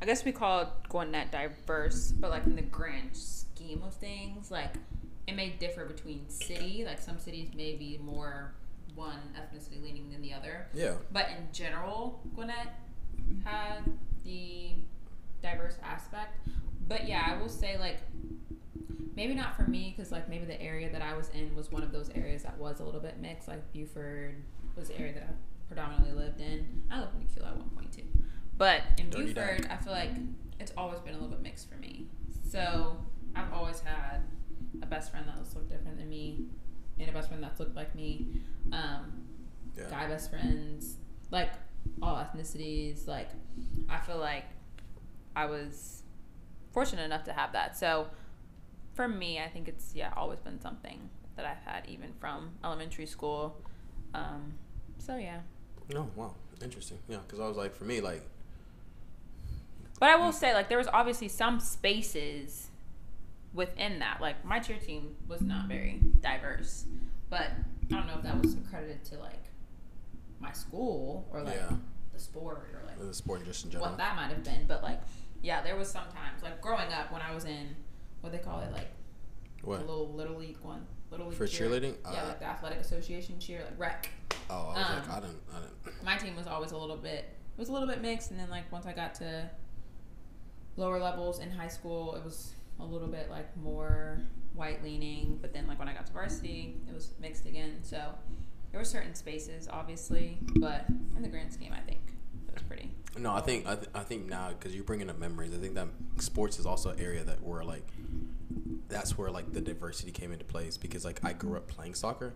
I 0.00 0.06
guess 0.06 0.24
we 0.24 0.32
call 0.32 0.72
Gwinnett 0.88 1.30
diverse, 1.30 2.10
but 2.10 2.30
like 2.30 2.46
in 2.46 2.56
the 2.56 2.62
grand 2.62 3.14
scheme 3.14 3.82
of 3.86 3.92
things, 3.92 4.50
like 4.50 4.72
it 5.26 5.36
may 5.36 5.50
differ 5.50 5.84
between 5.84 6.26
city. 6.30 6.84
Like 6.86 6.98
some 6.98 7.18
cities 7.18 7.50
may 7.54 7.74
be 7.74 8.00
more 8.02 8.54
one 8.94 9.20
ethnicity 9.36 9.82
leaning 9.82 10.10
than 10.10 10.22
the 10.22 10.32
other. 10.32 10.68
yeah, 10.72 10.94
But 11.12 11.28
in 11.36 11.48
general, 11.52 12.22
Gwinnett 12.34 12.68
had 13.44 13.80
the 14.24 14.70
diverse 15.42 15.76
aspect. 15.82 16.38
But 16.88 17.06
yeah, 17.06 17.24
I 17.26 17.38
will 17.38 17.50
say 17.50 17.76
like 17.78 17.98
maybe 19.16 19.34
not 19.34 19.56
for 19.56 19.62
me 19.62 19.94
because 19.96 20.12
like 20.12 20.28
maybe 20.28 20.44
the 20.44 20.60
area 20.60 20.90
that 20.90 21.02
I 21.02 21.16
was 21.16 21.28
in 21.30 21.54
was 21.54 21.70
one 21.70 21.82
of 21.82 21.92
those 21.92 22.10
areas 22.14 22.42
that 22.42 22.56
was 22.58 22.80
a 22.80 22.84
little 22.84 23.00
bit 23.00 23.20
mixed. 23.20 23.48
Like 23.48 23.72
Buford 23.72 24.42
was 24.76 24.88
the 24.88 24.98
area 24.98 25.14
that 25.14 25.22
I 25.22 25.32
predominantly 25.68 26.12
lived 26.12 26.40
in. 26.40 26.82
I 26.90 27.00
lived 27.00 27.14
in 27.16 27.22
Aquila 27.22 27.48
at 27.48 27.56
one 27.56 27.70
point 27.70 27.92
too. 27.92 28.04
But 28.56 28.82
in 28.98 29.10
Dirty 29.10 29.32
Buford, 29.32 29.68
I 29.70 29.76
feel 29.76 29.92
like 29.92 30.10
it's 30.58 30.72
always 30.76 31.00
been 31.00 31.14
a 31.14 31.16
little 31.16 31.30
bit 31.30 31.42
mixed 31.42 31.70
for 31.70 31.76
me. 31.76 32.06
So 32.48 32.96
I've 33.34 33.52
always 33.52 33.80
had 33.80 34.22
a 34.82 34.86
best 34.86 35.10
friend 35.10 35.26
that 35.26 35.38
was 35.38 35.54
looked 35.54 35.70
different 35.70 35.98
than 35.98 36.08
me, 36.08 36.46
and 36.98 37.08
a 37.08 37.12
best 37.12 37.28
friend 37.28 37.42
that's 37.42 37.58
looked 37.58 37.76
like 37.76 37.94
me. 37.94 38.28
Um, 38.72 39.22
yeah. 39.76 39.84
guy 39.88 40.06
best 40.08 40.30
friends, 40.30 40.96
like 41.30 41.50
all 42.02 42.16
ethnicities. 42.16 43.06
Like 43.06 43.30
I 43.88 43.98
feel 43.98 44.18
like 44.18 44.44
I 45.34 45.46
was 45.46 46.02
fortunate 46.72 47.04
enough 47.04 47.24
to 47.24 47.32
have 47.32 47.52
that. 47.52 47.76
So 47.76 48.08
for 49.00 49.08
me, 49.08 49.40
I 49.40 49.48
think 49.48 49.66
it's 49.66 49.92
yeah 49.94 50.12
always 50.14 50.40
been 50.40 50.60
something 50.60 51.08
that 51.36 51.46
I've 51.46 51.62
had 51.72 51.88
even 51.88 52.12
from 52.20 52.50
elementary 52.62 53.06
school. 53.06 53.56
Um, 54.12 54.52
so 54.98 55.16
yeah, 55.16 55.40
No, 55.90 56.10
wow, 56.16 56.34
interesting. 56.62 56.98
Yeah, 57.08 57.16
because 57.26 57.40
I 57.40 57.48
was 57.48 57.56
like, 57.56 57.74
for 57.74 57.84
me, 57.84 58.02
like, 58.02 58.22
but 59.98 60.10
I 60.10 60.16
will 60.16 60.32
say 60.32 60.52
like 60.52 60.68
there 60.68 60.76
was 60.76 60.86
obviously 60.88 61.28
some 61.28 61.60
spaces 61.60 62.68
within 63.54 64.00
that. 64.00 64.20
Like 64.20 64.44
my 64.44 64.58
cheer 64.58 64.76
team 64.76 65.16
was 65.28 65.40
not 65.40 65.66
very 65.66 66.00
diverse, 66.20 66.84
but 67.30 67.52
I 67.90 67.94
don't 67.94 68.06
know 68.06 68.16
if 68.16 68.22
that 68.22 68.38
was 68.42 68.52
accredited 68.52 69.02
to 69.06 69.18
like 69.18 69.44
my 70.40 70.52
school 70.52 71.26
or 71.32 71.42
like 71.42 71.54
Yeah. 71.54 71.74
the 72.12 72.20
sport 72.20 72.68
or 72.74 72.86
like 72.86 72.98
the 72.98 73.14
sport 73.14 73.46
just 73.46 73.64
in 73.64 73.70
general. 73.70 73.88
what 73.88 73.96
that 73.98 74.14
might 74.14 74.28
have 74.28 74.44
been. 74.44 74.66
But 74.68 74.82
like, 74.82 75.00
yeah, 75.40 75.62
there 75.62 75.76
was 75.76 75.88
sometimes 75.90 76.42
like 76.42 76.60
growing 76.60 76.92
up 76.92 77.10
when 77.10 77.22
I 77.22 77.34
was 77.34 77.46
in 77.46 77.74
what 78.20 78.32
they 78.32 78.38
call 78.38 78.60
it, 78.60 78.72
like 78.72 78.88
What? 79.62 79.80
the 79.80 79.84
little 79.86 80.08
little 80.12 80.36
league 80.36 80.58
one, 80.62 80.86
little 81.10 81.26
league 81.28 81.36
For 81.38 81.46
cheer. 81.46 81.68
cheerleading? 81.68 81.94
Yeah, 82.04 82.22
Uh, 82.22 82.28
like 82.28 82.38
the 82.40 82.46
athletic 82.46 82.78
association 82.78 83.38
cheer, 83.38 83.64
like 83.64 83.78
rec. 83.78 84.08
Oh, 84.48 84.72
I 84.74 84.78
was 84.78 84.88
like, 84.90 85.08
um, 85.08 85.10
I 85.10 85.20
didn't, 85.20 85.42
I 85.54 85.60
didn't. 85.60 86.04
My 86.04 86.16
team 86.16 86.36
was 86.36 86.46
always 86.46 86.72
a 86.72 86.76
little 86.78 86.96
bit, 86.96 87.24
it 87.24 87.58
was 87.58 87.68
a 87.68 87.72
little 87.72 87.88
bit 87.88 88.00
mixed, 88.02 88.30
and 88.30 88.38
then 88.40 88.50
like 88.50 88.70
once 88.72 88.86
I 88.86 88.92
got 88.92 89.14
to 89.16 89.48
lower 90.76 90.98
levels 90.98 91.38
in 91.40 91.50
high 91.50 91.68
school, 91.68 92.14
it 92.14 92.24
was 92.24 92.54
a 92.78 92.84
little 92.84 93.08
bit 93.08 93.30
like 93.30 93.54
more 93.56 94.20
white 94.54 94.82
leaning. 94.82 95.38
But 95.40 95.52
then 95.52 95.66
like 95.66 95.78
when 95.78 95.88
I 95.88 95.92
got 95.94 96.06
to 96.06 96.12
varsity, 96.12 96.76
it 96.88 96.94
was 96.94 97.12
mixed 97.20 97.46
again. 97.46 97.78
So 97.82 97.96
there 98.72 98.80
were 98.80 98.84
certain 98.84 99.14
spaces, 99.14 99.68
obviously, 99.70 100.38
but 100.56 100.84
in 101.16 101.22
the 101.22 101.28
grand 101.28 101.52
scheme, 101.52 101.72
I 101.72 101.80
think 101.80 101.98
it 101.98 102.02
was 102.02 102.06
pretty. 102.06 102.09
No, 103.18 103.32
I 103.32 103.40
think 103.40 103.66
I, 103.66 103.74
th- 103.74 103.88
I 103.94 104.00
think 104.00 104.28
now 104.28 104.50
because 104.50 104.74
you're 104.74 104.84
bringing 104.84 105.10
up 105.10 105.18
memories. 105.18 105.52
I 105.52 105.58
think 105.58 105.74
that 105.74 105.88
sports 106.18 106.58
is 106.58 106.66
also 106.66 106.90
an 106.90 107.00
area 107.00 107.24
that 107.24 107.42
where 107.42 107.64
like 107.64 107.86
that's 108.88 109.16
where 109.16 109.30
like 109.30 109.52
the 109.52 109.60
diversity 109.60 110.10
came 110.10 110.32
into 110.32 110.44
place 110.44 110.76
because 110.76 111.04
like 111.04 111.20
I 111.24 111.32
grew 111.32 111.56
up 111.56 111.68
playing 111.68 111.94
soccer 111.94 112.34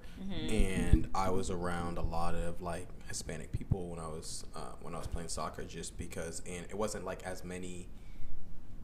and 0.53 1.09
I 1.15 1.31
was 1.31 1.51
around 1.51 1.99
a 1.99 2.03
lot 2.03 2.35
of 2.35 2.61
like 2.63 2.87
Hispanic 3.09 3.51
people 3.53 3.89
when 3.91 3.99
I 3.99 4.07
was 4.09 4.45
uh, 4.55 4.73
when 4.83 4.95
I 4.95 4.99
was 4.99 5.07
playing 5.09 5.29
soccer 5.29 5.65
just 5.65 5.97
because 5.99 6.43
and 6.47 6.65
it 6.69 6.75
wasn't 6.77 7.05
like 7.05 7.23
as 7.25 7.45
many 7.45 7.89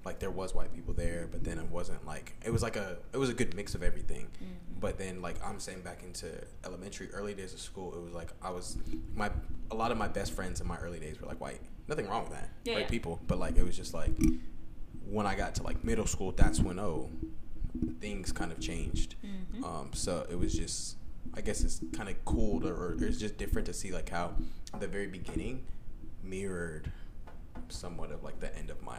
like 0.05 0.19
there 0.19 0.31
was 0.31 0.55
white 0.55 0.73
people 0.75 0.95
there 0.95 1.29
but 1.31 1.45
then 1.45 1.59
it 1.59 1.69
wasn't 1.71 2.05
like 2.07 2.33
it 2.45 2.51
was 2.51 2.63
like 2.63 2.77
a 2.77 2.97
it 3.13 3.19
was 3.19 3.29
a 3.29 3.35
good 3.35 3.55
mix 3.55 3.75
of 3.75 3.83
everything. 3.83 4.29
But 4.81 4.97
then 4.97 5.21
like 5.21 5.37
i'm 5.45 5.61
saying 5.61 5.83
back 5.83 6.03
into 6.03 6.27
elementary 6.65 7.11
early 7.13 7.35
days 7.35 7.53
of 7.53 7.61
school 7.61 7.93
it 7.95 8.01
was 8.03 8.15
like 8.15 8.31
i 8.41 8.49
was 8.51 8.79
my 9.15 9.31
a 9.71 9.75
lot 9.75 9.91
of 9.93 9.99
my 9.99 10.09
best 10.09 10.33
friends 10.33 10.61
in 10.61 10.67
my 10.67 10.79
early 10.79 10.99
days 10.99 11.21
were 11.21 11.27
like 11.29 11.41
white. 11.41 11.61
Nothing 11.87 12.09
wrong 12.09 12.23
with 12.25 12.33
that. 12.33 12.49
Yeah, 12.65 12.75
white 12.75 12.81
yeah. 12.83 12.89
people. 12.89 13.21
But 13.27 13.39
like 13.39 13.57
it 13.57 13.65
was 13.65 13.77
just 13.77 13.93
like 13.95 14.13
when 15.07 15.27
i 15.27 15.35
got 15.35 15.55
to 15.57 15.63
like 15.63 15.83
middle 15.85 16.07
school 16.07 16.33
that's 16.33 16.61
when 16.61 16.79
oh 16.79 17.11
things 18.01 18.33
kind 18.33 18.53
of 18.53 18.61
changed. 18.61 19.17
Mhm. 19.25 19.65
um 19.65 19.91
so 19.93 20.27
it 20.31 20.39
was 20.39 20.53
just 20.55 20.97
i 21.35 21.41
guess 21.41 21.63
it's 21.63 21.81
kind 21.93 22.09
of 22.09 22.17
cool 22.25 22.61
to, 22.61 22.69
or 22.69 22.97
it's 23.01 23.19
just 23.19 23.37
different 23.37 23.67
to 23.67 23.73
see 23.75 23.93
like 23.93 24.09
how 24.09 24.33
the 24.79 24.89
very 24.89 25.07
beginning 25.07 25.65
mirrored 26.25 26.91
somewhat 27.69 28.11
of 28.11 28.23
like 28.23 28.41
the 28.41 28.55
end 28.57 28.71
of 28.71 28.83
my 28.83 28.99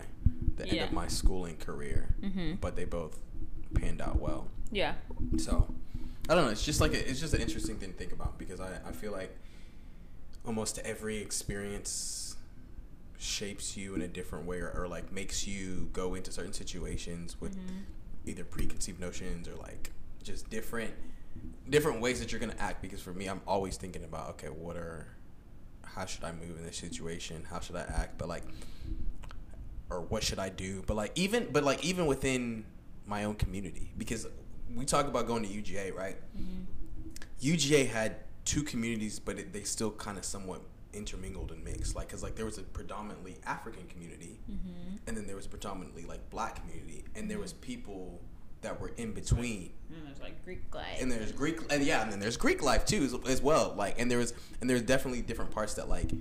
the 0.56 0.64
end 0.64 0.74
Yeah. 0.74 0.84
of 0.86 0.92
my 0.94 1.08
schooling 1.08 1.58
career 1.58 2.16
Mm-hmm. 2.22 2.54
but 2.62 2.76
they 2.76 2.86
both 2.86 3.18
panned 3.74 4.02
out 4.02 4.20
well 4.20 4.48
Yeah. 4.72 4.94
so 5.38 5.74
i 6.30 6.36
don't 6.36 6.46
know 6.46 6.52
it's 6.52 6.64
just 6.64 6.80
like 6.82 6.94
a, 6.94 7.10
it's 7.10 7.20
just 7.20 7.34
an 7.34 7.42
interesting 7.42 7.78
thing 7.78 7.92
to 7.92 7.98
think 7.98 8.12
about 8.14 8.38
because 8.38 8.60
i, 8.60 8.70
I 8.86 8.92
feel 8.92 9.12
like 9.12 9.36
almost 10.46 10.80
every 10.80 11.18
experience 11.18 12.36
shapes 13.18 13.78
you 13.78 13.94
in 13.94 14.02
a 14.02 14.08
different 14.08 14.46
way 14.46 14.60
or, 14.60 14.72
or 14.76 14.88
like 14.88 15.12
makes 15.12 15.46
you 15.46 15.90
go 15.94 16.16
into 16.16 16.32
certain 16.32 16.54
situations 16.54 17.40
with 17.40 17.56
Mhm. 17.56 17.84
either 18.26 18.44
preconceived 18.44 19.00
notions 19.00 19.48
or 19.48 19.56
like 19.56 19.92
just 20.24 20.50
different 20.50 20.94
different 21.70 22.02
ways 22.02 22.20
that 22.20 22.32
you're 22.32 22.40
gonna 22.42 22.56
act 22.60 22.82
because 22.82 23.02
for 23.02 23.14
me 23.14 23.28
i'm 23.28 23.42
always 23.48 23.78
thinking 23.78 24.04
about 24.04 24.30
okay 24.32 24.48
what 24.50 24.76
are 24.76 25.08
how 25.96 26.06
should 26.06 26.24
i 26.24 26.32
move 26.32 26.58
in 26.58 26.64
this 26.66 26.78
situation? 26.78 27.44
How 27.50 27.60
should 27.60 27.76
i 27.76 27.82
act? 27.82 28.18
But 28.18 28.28
like 28.30 28.44
or 29.90 30.02
what 30.02 30.24
should 30.24 30.40
i 30.40 30.50
do? 30.50 30.84
But 30.88 30.96
like 30.96 31.12
even 31.16 31.48
but 31.52 31.64
like 31.64 31.84
even 31.84 32.06
within 32.06 32.66
my 33.06 33.24
own 33.26 33.36
community 33.36 33.92
because 33.98 34.28
we 34.76 34.86
talk 34.86 35.06
about 35.08 35.28
going 35.28 35.44
to 35.44 35.50
uga 35.50 35.94
right? 35.96 36.18
Mhm. 36.38 36.66
uga 37.42 37.88
had 37.88 38.16
two 38.46 38.64
communities 38.64 39.20
but 39.20 39.38
it, 39.40 39.54
they 39.54 39.64
still 39.64 39.92
kind 39.92 40.18
of 40.18 40.26
somewhat 40.26 40.62
intermingled 40.94 41.52
and 41.52 41.64
mixed. 41.64 41.96
Like 41.96 42.08
because 42.08 42.24
like 42.24 42.36
there 42.36 42.46
was 42.46 42.58
a 42.58 42.64
predominantly 42.64 43.38
african 43.46 43.86
community 43.88 44.40
Mhm. 44.50 45.00
and 45.08 45.18
then 45.18 45.26
there 45.28 45.36
was 45.36 45.48
predominantly 45.48 46.04
like 46.06 46.30
black 46.30 46.56
community 46.62 47.04
and 47.16 47.30
there 47.30 47.40
was 47.40 47.54
people 47.54 48.22
that 48.62 48.80
were 48.80 48.92
in 48.98 49.12
between. 49.14 49.72
And 49.94 50.06
there's 50.08 50.20
like 50.22 50.44
Greek 50.46 50.74
life. 50.74 50.98
And 51.02 51.12
there's 51.12 51.32
Greek, 51.32 51.60
and 51.72 51.84
yeah, 51.84 52.02
and 52.04 52.12
then 52.12 52.20
there's 52.20 52.38
Greek 52.38 52.62
life 52.62 52.86
too 52.86 53.04
as, 53.04 53.16
as 53.32 53.42
well. 53.42 53.74
Like, 53.78 54.00
and 54.00 54.10
there 54.10 54.18
was, 54.20 54.34
and 54.62 54.70
there's 54.70 54.82
definitely 54.84 55.22
different 55.22 55.52
parts 55.52 55.74
that 55.76 55.90
like 55.90 56.12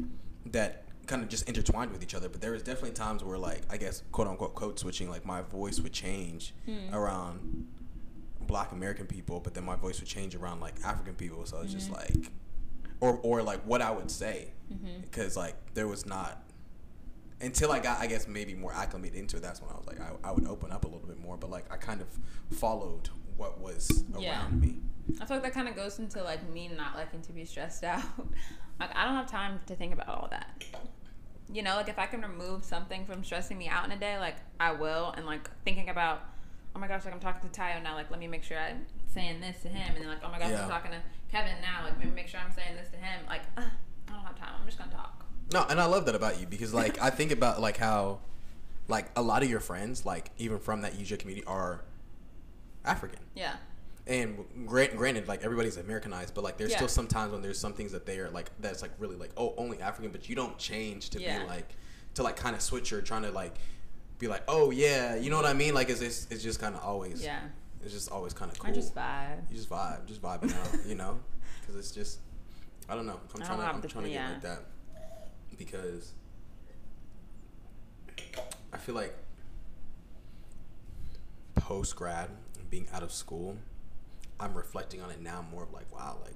that 0.47 0.85
kind 1.07 1.23
of 1.23 1.29
just 1.29 1.49
intertwined 1.49 1.93
with 1.93 2.03
each 2.03 2.15
other. 2.15 2.29
But 2.29 2.41
there 2.41 2.53
was 2.53 2.63
definitely 2.63 2.93
times 2.93 3.23
where 3.23 3.39
like 3.39 3.63
I 3.71 3.77
guess 3.77 4.03
quote 4.13 4.29
unquote 4.29 4.55
code 4.55 4.79
switching, 4.79 5.09
like 5.11 5.25
my 5.27 5.43
voice 5.43 5.81
would 5.81 5.93
change 5.93 6.55
Hmm. 6.67 6.93
around 6.95 7.67
Black 8.41 8.73
American 8.73 9.07
people, 9.07 9.39
but 9.41 9.55
then 9.55 9.65
my 9.65 9.77
voice 9.77 10.01
would 10.01 10.09
change 10.09 10.35
around 10.35 10.61
like 10.61 10.75
African 10.85 11.15
people. 11.15 11.45
So 11.47 11.61
it's 11.61 11.73
just 11.73 11.91
Mhm. 11.91 11.97
like, 11.97 12.33
or 13.01 13.19
or 13.23 13.43
like 13.43 13.61
what 13.67 13.83
I 13.83 13.91
would 13.91 14.11
say, 14.11 14.53
because 15.03 15.37
like 15.37 15.55
there 15.75 15.87
was 15.87 16.07
not 16.07 16.43
until 17.41 17.73
I 17.73 17.79
got 17.81 18.01
I 18.01 18.07
guess 18.07 18.27
maybe 18.29 18.55
more 18.55 18.73
acclimated 18.73 19.19
into 19.19 19.37
it. 19.37 19.43
That's 19.43 19.61
when 19.61 19.71
I 19.71 19.75
was 19.77 19.87
like 19.87 20.01
I, 20.01 20.11
I 20.25 20.33
would 20.33 20.47
open 20.47 20.73
up 20.73 20.85
a 20.85 20.89
little 20.89 21.07
bit 21.07 21.19
more. 21.19 21.37
But 21.37 21.51
like 21.51 21.73
I 21.73 21.77
kind 21.77 22.01
of 22.01 22.09
followed 22.57 23.09
what 23.37 23.61
was 23.61 24.05
around 24.13 24.23
Yeah. 24.23 24.49
me. 24.49 24.77
I 25.21 25.25
feel 25.25 25.37
like 25.39 25.45
that 25.45 25.55
kind 25.55 25.67
of 25.69 25.75
goes 25.75 25.99
into 25.99 26.23
like 26.23 26.49
me 26.51 26.69
not 26.69 26.95
liking 26.97 27.23
to 27.23 27.33
be 27.33 27.45
stressed 27.45 27.83
out. 27.85 28.03
like 28.79 28.95
I 28.97 29.05
don't 29.05 29.15
have 29.15 29.31
time 29.31 29.61
to 29.67 29.75
think 29.75 29.93
about 29.93 30.09
all 30.09 30.29
that. 30.31 30.65
You 31.53 31.63
know, 31.63 31.75
like 31.75 31.89
if 31.89 31.99
I 31.99 32.07
can 32.07 32.21
remove 32.23 32.65
something 32.65 33.05
from 33.05 33.25
stressing 33.25 33.59
me 33.59 33.67
out 33.69 33.85
in 33.85 33.91
a 33.93 33.97
day, 33.99 34.19
like 34.19 34.37
I 34.61 34.73
will. 34.73 35.13
And 35.17 35.27
like 35.27 35.51
thinking 35.65 35.89
about, 35.89 36.23
oh 36.77 36.79
my 36.79 36.87
gosh, 36.87 37.05
like 37.05 37.13
I'm 37.15 37.19
talking 37.21 37.49
to 37.51 37.61
Tayo 37.61 37.83
now, 37.83 37.95
like 37.95 38.11
let 38.11 38.21
me 38.21 38.29
make 38.29 38.45
sure 38.45 38.59
I'm 38.59 38.87
saying 39.09 39.41
this 39.41 39.61
to 39.63 39.69
him. 39.69 39.95
And 39.97 40.03
then 40.05 40.09
like, 40.09 40.21
oh 40.25 40.31
my 40.31 40.39
gosh, 40.39 40.51
Yeah. 40.51 40.63
I'm 40.65 40.69
talking 40.71 40.93
to 40.93 40.99
Kevin 41.33 41.55
now, 41.63 41.83
like 41.85 41.97
let 41.99 42.05
me 42.07 42.13
make 42.15 42.29
sure 42.29 42.39
I'm 42.39 42.53
saying 42.53 42.77
this 42.77 42.91
to 42.91 42.97
him. 42.99 43.21
Like 43.27 43.43
uh, 43.57 43.63
I 44.09 44.13
don't 44.13 44.23
have 44.25 44.39
time. 44.39 44.51
I'm 44.61 44.67
just 44.67 44.79
gonna 44.79 44.93
talk. 44.93 45.25
No, 45.53 45.65
and 45.69 45.81
I 45.81 45.87
love 45.87 46.07
that 46.07 46.15
about 46.15 46.41
you 46.41 46.47
because 46.47 46.73
like 46.75 47.01
I 47.01 47.11
think 47.11 47.33
about 47.33 47.61
like 47.61 47.77
how 47.77 48.21
like 48.89 49.11
a 49.17 49.23
lot 49.23 49.43
of 49.43 49.51
your 49.51 49.61
friends, 49.61 50.05
like 50.07 50.31
even 50.39 50.59
from 50.59 50.83
that 50.83 50.95
UJ 50.95 51.19
community, 51.19 51.47
are 51.47 51.83
African. 52.85 53.21
Yeah. 53.35 53.55
And 54.07 54.45
gra- 54.67 54.89
granted, 54.95 55.29
like 55.29 55.45
everybody's 55.45 55.77
Americanized, 55.77 56.35
but 56.35 56.43
like 56.45 56.57
there's 56.57 56.71
Yeah. 56.71 56.77
still 56.79 56.89
some 56.89 57.07
times 57.07 57.33
when 57.33 57.43
there's 57.43 57.59
some 57.59 57.73
things 57.73 57.93
that 57.93 58.07
they 58.07 58.19
are 58.19 58.31
like 58.31 58.51
that's 58.61 58.83
like 58.83 58.91
really 58.99 59.17
like 59.17 59.31
oh 59.37 59.55
only 59.57 59.81
African, 59.81 60.11
but 60.11 60.29
you 60.29 60.35
don't 60.35 60.57
change 60.59 61.11
to 61.11 61.21
Yeah. 61.21 61.41
be 61.41 61.47
like 61.49 61.69
to 62.15 62.23
like 62.23 62.37
kind 62.37 62.57
of 62.57 62.63
switch 62.63 62.93
or 62.93 63.01
trying 63.03 63.23
to 63.23 63.31
like 63.31 63.55
be 64.19 64.27
like 64.29 64.43
oh 64.49 64.71
yeah, 64.71 65.17
you 65.17 65.31
know 65.31 65.37
what 65.37 65.47
I 65.47 65.53
mean? 65.53 65.75
Like 65.75 65.89
it's 65.91 66.01
it's, 66.01 66.27
it's 66.31 66.43
just 66.43 66.61
kind 66.61 66.75
of 66.75 66.83
always 66.83 67.23
Yeah. 67.23 67.41
it's 67.85 67.93
just 67.93 68.11
always 68.11 68.33
kind 68.33 68.51
of 68.51 68.59
cool. 68.59 68.71
I 68.71 68.75
just 68.75 68.95
vibe. 68.95 69.49
you 69.51 69.57
just 69.57 69.69
vibe, 69.71 70.07
just 70.07 70.23
vibing 70.23 70.55
out, 70.57 70.87
you 70.87 70.95
know, 70.95 71.21
because 71.61 71.77
it's 71.77 71.91
just 71.93 72.19
I 72.89 72.95
don't 72.97 73.07
know. 73.07 73.21
I'm 73.35 73.43
I 73.43 73.47
trying 73.47 73.59
to 73.59 73.65
I'm 73.67 73.83
trying 73.83 74.05
to 74.05 74.11
yeah. 74.11 74.27
get 74.27 74.33
like 74.33 74.43
that 74.43 74.63
because 75.71 76.13
I 78.73 78.79
feel 78.79 78.95
like 78.95 79.15
post 81.55 81.95
grad 81.97 82.31
and 82.59 82.71
being 82.71 82.87
out 82.95 83.03
of 83.03 83.13
school, 83.13 83.57
I'm 84.41 84.55
reflecting 84.55 85.03
on 85.03 85.11
it 85.11 85.21
now 85.21 85.45
more 85.53 85.63
of 85.63 85.73
like 85.73 85.93
wow 85.95 86.17
like. 86.25 86.35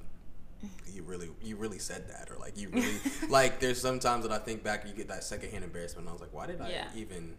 You 0.91 1.03
really, 1.03 1.29
you 1.43 1.57
really 1.57 1.79
said 1.79 2.09
that, 2.09 2.31
or 2.31 2.39
like 2.39 2.57
you 2.57 2.71
really, 2.71 2.95
like. 3.29 3.61
There's 3.61 3.79
sometimes 3.81 4.23
that 4.27 4.33
I 4.33 4.39
think 4.39 4.63
back, 4.63 4.87
you 4.87 4.95
get 4.95 5.09
that 5.09 5.23
secondhand 5.23 5.63
embarrassment. 5.63 6.03
and 6.07 6.09
I 6.09 6.13
was 6.13 6.23
like, 6.23 6.33
why 6.33 6.47
did 6.47 6.59
I 6.63 6.71
Yeah. 6.71 6.89
even 6.97 7.35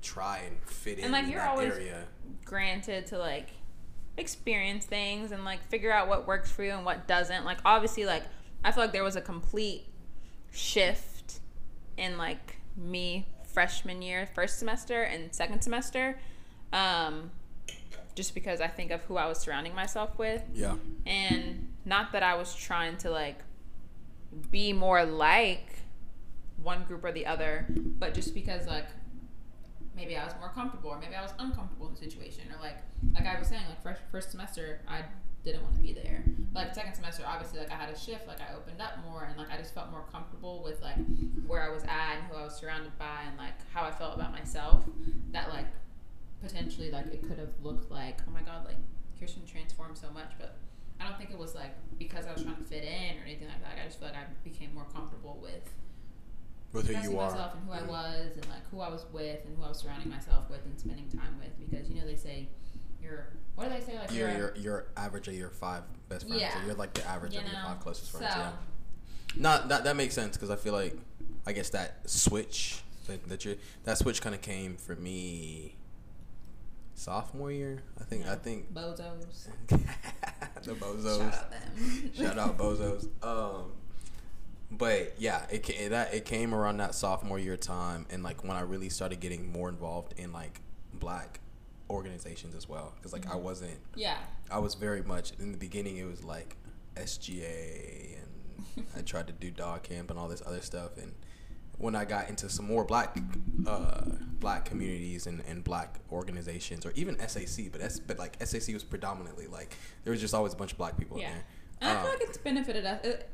try 0.00 0.38
and 0.46 0.56
fit 0.62 0.96
in, 0.98 1.04
And, 1.04 1.12
like, 1.12 1.26
you're 1.26 1.40
that 1.40 1.50
always- 1.50 1.72
area? 1.74 2.04
granted 2.46 3.06
to 3.08 3.18
like 3.18 3.50
experience 4.16 4.84
things 4.86 5.30
and 5.32 5.44
like 5.44 5.62
figure 5.68 5.92
out 5.92 6.08
what 6.08 6.26
works 6.26 6.50
for 6.50 6.62
you 6.64 6.70
and 6.72 6.84
what 6.86 7.06
doesn't. 7.06 7.44
Like 7.44 7.58
obviously 7.66 8.04
like 8.06 8.22
I 8.64 8.72
feel 8.72 8.84
like 8.84 8.92
there 8.92 9.04
was 9.04 9.16
a 9.16 9.20
complete 9.20 9.86
shift 10.52 11.40
in 11.96 12.18
like 12.18 12.56
me 12.76 13.26
freshman 13.44 14.02
year, 14.02 14.28
first 14.34 14.58
semester 14.58 15.02
and 15.02 15.34
second 15.34 15.62
semester. 15.62 16.18
Um 16.72 17.30
just 18.14 18.34
because 18.34 18.60
I 18.60 18.66
think 18.66 18.90
of 18.90 19.00
who 19.02 19.16
I 19.16 19.26
was 19.26 19.38
surrounding 19.38 19.74
myself 19.74 20.18
with 20.18 20.42
Yeah, 20.52 20.74
and 21.06 21.68
not 21.84 22.12
that 22.12 22.22
I 22.22 22.34
was 22.34 22.54
trying 22.54 22.96
to 22.98 23.10
like 23.10 23.38
be 24.50 24.72
more 24.72 25.04
like 25.04 25.78
one 26.62 26.82
group 26.84 27.04
or 27.04 27.12
the 27.12 27.26
other, 27.26 27.66
but 27.70 28.14
just 28.14 28.34
because 28.34 28.66
like 28.66 28.86
maybe 29.94 30.16
I 30.16 30.24
was 30.24 30.34
more 30.40 30.50
comfortable 30.50 30.90
or 30.90 30.98
maybe 30.98 31.14
I 31.14 31.22
was 31.22 31.32
uncomfortable 31.38 31.88
in 31.88 31.94
the 31.94 32.00
situation 32.00 32.44
or 32.52 32.60
like 32.60 32.78
like 33.14 33.26
I 33.26 33.38
was 33.38 33.48
saying 33.48 33.62
like 33.68 33.82
first 33.82 34.00
first 34.10 34.30
semester 34.30 34.80
I 34.88 35.04
didn't 35.52 35.62
want 35.64 35.76
to 35.76 35.82
be 35.82 35.92
there. 35.92 36.22
Like 36.54 36.74
second 36.74 36.94
semester 36.94 37.22
obviously 37.26 37.58
like 37.60 37.70
I 37.70 37.76
had 37.76 37.88
a 37.90 37.98
shift 37.98 38.26
like 38.26 38.40
I 38.40 38.54
opened 38.54 38.80
up 38.80 38.94
more 39.08 39.24
and 39.24 39.36
like 39.38 39.50
I 39.50 39.56
just 39.58 39.74
felt 39.74 39.90
more 39.90 40.04
comfortable 40.12 40.62
with 40.62 40.80
like 40.82 40.96
where 41.46 41.62
I 41.62 41.70
was 41.72 41.82
at 41.84 42.16
and 42.16 42.26
who 42.30 42.36
I 42.36 42.42
was 42.44 42.54
surrounded 42.56 42.96
by 42.98 43.22
and 43.28 43.36
like 43.38 43.54
how 43.72 43.84
I 43.84 43.90
felt 43.90 44.14
about 44.16 44.32
myself 44.32 44.84
that 45.32 45.48
like 45.50 45.66
potentially 46.42 46.90
like 46.90 47.06
it 47.12 47.22
could 47.26 47.38
have 47.38 47.50
looked 47.62 47.90
like 47.90 48.18
oh 48.28 48.30
my 48.32 48.42
god 48.42 48.64
like 48.64 48.76
Kierstin 49.20 49.46
transformed 49.50 49.98
so 49.98 50.10
much 50.12 50.30
but 50.38 50.56
I 51.00 51.04
don't 51.08 51.16
think 51.18 51.30
it 51.30 51.38
was 51.38 51.54
like 51.54 51.74
because 51.98 52.26
I 52.26 52.32
was 52.32 52.42
trying 52.42 52.56
to 52.56 52.64
fit 52.64 52.82
in 52.84 53.18
or 53.18 53.24
anything 53.24 53.46
like 53.48 53.62
that. 53.62 53.78
I 53.80 53.84
just 53.86 54.00
feel 54.00 54.08
like 54.08 54.16
I 54.16 54.24
became 54.42 54.74
more 54.74 54.86
comfortable 54.92 55.38
with 55.40 55.62
with 56.72 56.86
who 56.88 57.00
you 57.12 57.18
are. 57.18 57.30
myself 57.30 57.54
and 57.54 57.64
who 57.64 57.72
I 57.72 57.80
Mm. 57.80 57.88
was 57.88 58.36
and 58.36 58.46
like 58.48 58.68
who 58.70 58.80
I 58.80 58.88
was 58.90 59.06
with 59.12 59.44
and 59.46 59.56
who 59.56 59.62
I 59.62 59.68
was 59.68 59.78
surrounding 59.78 60.10
myself 60.10 60.50
with 60.50 60.64
and 60.66 60.78
spending 60.78 61.08
time 61.08 61.38
with 61.38 61.54
because 61.58 61.88
you 61.88 61.94
know 62.00 62.06
they 62.06 62.16
say 62.16 62.48
you're 63.02 63.26
what 63.54 63.64
do 63.68 63.74
they 63.78 63.80
say 63.84 63.98
like 63.98 64.12
You're 64.12 64.30
you're, 64.36 64.54
you're 64.56 64.86
average 64.96 65.28
of 65.28 65.34
your 65.34 65.50
five 65.50 65.82
best 66.08 66.26
friends. 66.26 66.40
Yeah. 66.42 66.62
Or 66.62 66.66
you're 66.66 66.74
like 66.74 66.94
the 66.94 67.06
average 67.06 67.34
you 67.34 67.40
of 67.40 67.46
your 67.46 67.54
five 67.62 67.80
closest 67.80 68.10
friends. 68.12 68.32
so 68.32 68.38
Yeah. 68.40 68.50
Not 69.36 69.68
that 69.68 69.84
that 69.84 69.96
makes 69.96 70.14
sense 70.14 70.36
because 70.36 70.50
I 70.50 70.56
feel 70.56 70.72
like 70.72 70.96
I 71.46 71.52
guess 71.52 71.70
that 71.70 72.08
switch 72.08 72.82
that 73.06 73.28
that 73.28 73.44
you 73.44 73.56
that 73.84 73.98
switch 73.98 74.20
kind 74.22 74.34
of 74.34 74.40
came 74.42 74.76
for 74.76 74.94
me 74.96 75.74
sophomore 76.94 77.52
year. 77.52 77.82
I 78.00 78.04
think 78.04 78.24
I 78.26 78.30
Yeah. 78.30 78.34
think 78.36 78.72
bozos 78.74 79.48
the 79.68 80.74
bozos. 80.74 81.20
shout 81.20 81.34
out 81.34 81.50
them 81.50 82.12
Shout 82.14 82.38
out 82.38 82.58
bozos. 82.58 83.08
Um, 83.22 83.72
but 84.70 85.14
yeah, 85.18 85.46
it 85.50 85.62
ca- 85.64 85.88
that 85.88 86.12
it 86.14 86.24
came 86.24 86.54
around 86.54 86.76
that 86.78 86.94
sophomore 86.94 87.38
year 87.38 87.56
time, 87.56 88.06
and 88.10 88.22
like 88.22 88.44
when 88.44 88.56
I 88.56 88.60
really 88.60 88.88
started 88.90 89.20
getting 89.20 89.50
more 89.50 89.68
involved 89.68 90.14
in 90.18 90.32
like 90.32 90.60
black 90.92 91.40
organizations 91.90 92.54
as 92.54 92.68
well, 92.68 92.92
because 92.96 93.12
like 93.12 93.26
I 93.26 93.34
Mhm. 93.36 93.42
wasn't 93.42 93.78
yeah 93.96 94.18
I 94.50 94.58
was 94.58 94.74
very 94.74 95.02
much 95.02 95.32
in 95.38 95.52
the 95.52 95.58
beginning. 95.58 95.96
It 95.96 96.04
was 96.06 96.22
like 96.24 96.56
SGA, 96.96 98.18
and 98.76 98.86
I 98.96 99.02
tried 99.02 99.26
to 99.28 99.32
do 99.32 99.50
dog 99.50 99.82
camp 99.84 100.10
and 100.10 100.18
all 100.18 100.28
this 100.28 100.42
other 100.44 100.60
stuff. 100.60 100.96
And 100.98 101.14
when 101.78 101.94
I 101.94 102.04
got 102.04 102.28
into 102.28 102.48
some 102.48 102.66
more 102.66 102.84
black, 102.84 103.16
uh, 103.66 104.02
black 104.40 104.64
communities 104.64 105.26
and, 105.26 105.42
and 105.48 105.62
black 105.62 106.00
organizations, 106.10 106.84
or 106.84 106.92
even 106.96 107.16
SAC, 107.26 107.70
but 107.70 107.80
S, 107.80 108.00
but 108.00 108.18
like 108.18 108.36
SAC 108.44 108.74
was 108.74 108.84
predominantly 108.84 109.46
like 109.46 109.74
there 110.04 110.10
was 110.10 110.20
just 110.20 110.34
always 110.34 110.52
a 110.52 110.56
bunch 110.56 110.72
of 110.72 110.78
black 110.78 110.96
people 110.96 111.18
Yeah. 111.18 111.28
in 111.28 111.32
there. 111.34 111.44
and 111.82 111.90
I 111.90 112.02
feel 112.02 112.10
Um, 112.12 112.18
like 112.18 112.28
it's 112.28 112.38
benefited 112.38 112.84
us 112.84 113.04
it, 113.04 113.30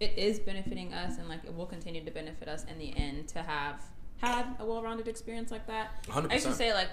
it 0.00 0.18
is 0.18 0.40
benefiting 0.40 0.92
us 0.92 1.18
and 1.18 1.28
like 1.28 1.44
it 1.44 1.54
will 1.54 1.66
continue 1.66 2.04
to 2.04 2.10
benefit 2.10 2.48
us 2.48 2.64
in 2.64 2.78
the 2.78 2.94
end 2.96 3.28
to 3.28 3.42
have 3.42 3.80
had 4.18 4.46
a 4.58 4.66
well-rounded 4.66 5.06
experience 5.08 5.50
like 5.52 5.66
that 5.68 6.02
100%. 6.06 6.30
I 6.30 6.34
used 6.34 6.46
to 6.46 6.52
say 6.54 6.74
like 6.74 6.88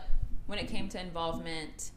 when 0.45 0.59
it 0.59 0.67
came 0.67 0.89
to 0.89 0.99
involvement, 0.99 1.91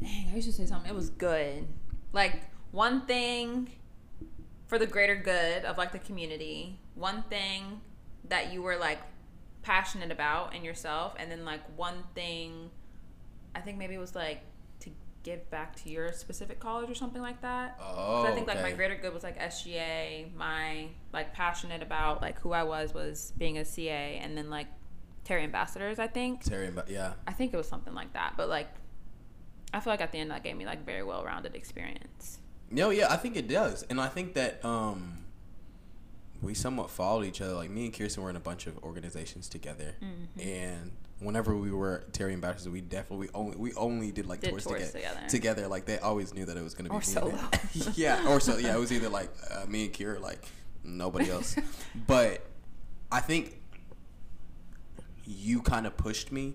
dang, 0.00 0.28
I 0.30 0.36
used 0.36 0.48
to 0.48 0.52
say 0.54 0.66
something. 0.66 0.90
It 0.90 0.94
was 0.94 1.10
good. 1.10 1.66
Like 2.12 2.42
one 2.70 3.06
thing 3.06 3.70
for 4.66 4.78
the 4.78 4.86
greater 4.86 5.16
good 5.16 5.64
of 5.64 5.78
like 5.78 5.92
the 5.92 5.98
community. 5.98 6.78
One 6.94 7.22
thing 7.24 7.80
that 8.28 8.52
you 8.52 8.62
were 8.62 8.76
like 8.76 8.98
passionate 9.62 10.10
about 10.10 10.54
in 10.54 10.64
yourself, 10.64 11.14
and 11.18 11.30
then 11.30 11.44
like 11.44 11.60
one 11.76 12.04
thing. 12.14 12.70
I 13.54 13.60
think 13.60 13.78
maybe 13.78 13.94
it 13.94 13.98
was 13.98 14.14
like 14.14 14.42
to 14.80 14.90
give 15.22 15.48
back 15.50 15.74
to 15.76 15.88
your 15.88 16.12
specific 16.12 16.60
college 16.60 16.90
or 16.90 16.94
something 16.94 17.22
like 17.22 17.40
that. 17.42 17.78
Oh, 17.80 18.24
I 18.26 18.32
think 18.32 18.46
like 18.46 18.60
my 18.62 18.72
oh, 18.72 18.76
greater 18.76 18.96
good 18.96 19.14
was 19.14 19.22
like 19.22 19.38
SGA. 19.38 20.34
My 20.34 20.88
like 21.12 21.32
passionate 21.32 21.82
about 21.82 22.22
like 22.22 22.40
who 22.40 22.52
I 22.52 22.64
was 22.64 22.92
was 22.92 23.32
being 23.38 23.58
a 23.58 23.64
CA, 23.64 24.20
and 24.22 24.36
then 24.36 24.50
like 24.50 24.68
Terry 25.26 25.42
Ambassadors. 25.42 25.98
I 25.98 26.06
think. 26.06 26.42
Terry, 26.44 26.70
yeah, 26.88 27.14
I 27.26 27.32
think 27.32 27.52
it 27.52 27.56
was 27.56 27.68
something 27.68 27.92
like 27.94 28.12
that. 28.12 28.34
But 28.36 28.48
like, 28.48 28.68
I 29.74 29.80
feel 29.80 29.92
like 29.92 30.00
at 30.00 30.12
the 30.12 30.18
end 30.18 30.30
that 30.30 30.42
gave 30.44 30.56
me 30.56 30.64
like 30.64 30.86
very 30.86 31.02
well 31.02 31.24
rounded 31.24 31.54
experience. 31.54 32.38
no, 32.70 32.90
yeah, 32.90 33.12
I 33.12 33.16
think 33.16 33.36
it 33.36 33.48
does, 33.48 33.82
and 33.90 34.00
I 34.00 34.08
think 34.08 34.34
that 34.34 34.64
um, 34.64 35.18
we 36.40 36.54
somewhat 36.54 36.90
followed 36.90 37.24
each 37.24 37.40
other. 37.40 37.54
Like 37.54 37.70
me 37.70 37.86
and 37.86 37.92
Kierstin 37.94 38.18
were 38.18 38.30
in 38.30 38.36
a 38.36 38.40
bunch 38.40 38.66
of 38.66 38.78
organizations 38.84 39.48
together, 39.48 39.94
Mhm. 40.02 40.44
and 40.46 40.92
whenever 41.18 41.56
we 41.56 41.70
were 41.72 42.04
Terry 42.12 42.32
ambassadors, 42.34 42.68
we 42.68 42.80
definitely 42.80 43.26
we 43.28 43.32
only 43.34 43.56
we 43.56 43.72
only 43.74 44.12
did 44.12 44.26
like 44.26 44.40
Did 44.40 44.50
tours, 44.50 44.64
tours 44.64 44.92
together. 44.92 44.98
together. 45.14 45.28
Together, 45.28 45.68
like 45.68 45.86
they 45.86 45.98
always 45.98 46.34
knew 46.34 46.44
that 46.44 46.56
it 46.56 46.62
was 46.62 46.74
gonna 46.74 46.88
be 46.90 46.94
Or 46.94 46.98
me 47.00 47.04
solo. 47.04 47.38
yeah, 47.94 48.28
or 48.28 48.38
so 48.38 48.58
yeah, 48.58 48.76
it 48.76 48.78
was 48.80 48.92
either 48.92 49.08
like 49.08 49.30
uh, 49.50 49.64
me 49.66 49.86
and 49.86 49.92
Kira, 49.94 50.20
like 50.20 50.44
nobody 50.84 51.30
else. 51.30 51.56
but 52.06 52.44
I 53.10 53.20
think 53.20 53.58
you 55.26 55.60
kind 55.62 55.86
of 55.86 55.96
pushed 55.96 56.30
me 56.32 56.54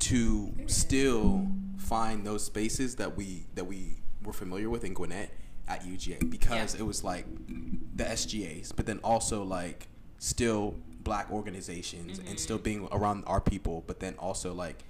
to 0.00 0.52
still 0.66 1.46
find 1.78 2.26
those 2.26 2.44
spaces 2.44 2.96
that 2.96 3.16
we 3.16 3.46
that 3.54 3.64
we 3.66 3.96
were 4.24 4.32
familiar 4.32 4.68
with 4.70 4.84
in 4.84 4.94
Gwinnett 4.94 5.30
at 5.68 5.84
UGA 5.84 6.28
because 6.30 6.74
Yeah. 6.74 6.80
it 6.80 6.84
was 6.86 7.04
like 7.04 7.26
the 7.94 8.04
SGAs, 8.04 8.72
but 8.74 8.86
then 8.86 8.98
also 9.02 9.42
like 9.44 9.88
still 10.18 10.76
black 11.02 11.30
organizations 11.30 12.18
Mhm. 12.18 12.30
and 12.30 12.40
still 12.40 12.58
being 12.58 12.88
around 12.92 13.24
our 13.26 13.40
people, 13.40 13.84
but 13.86 14.00
then 14.00 14.14
also 14.18 14.52
like 14.52 14.84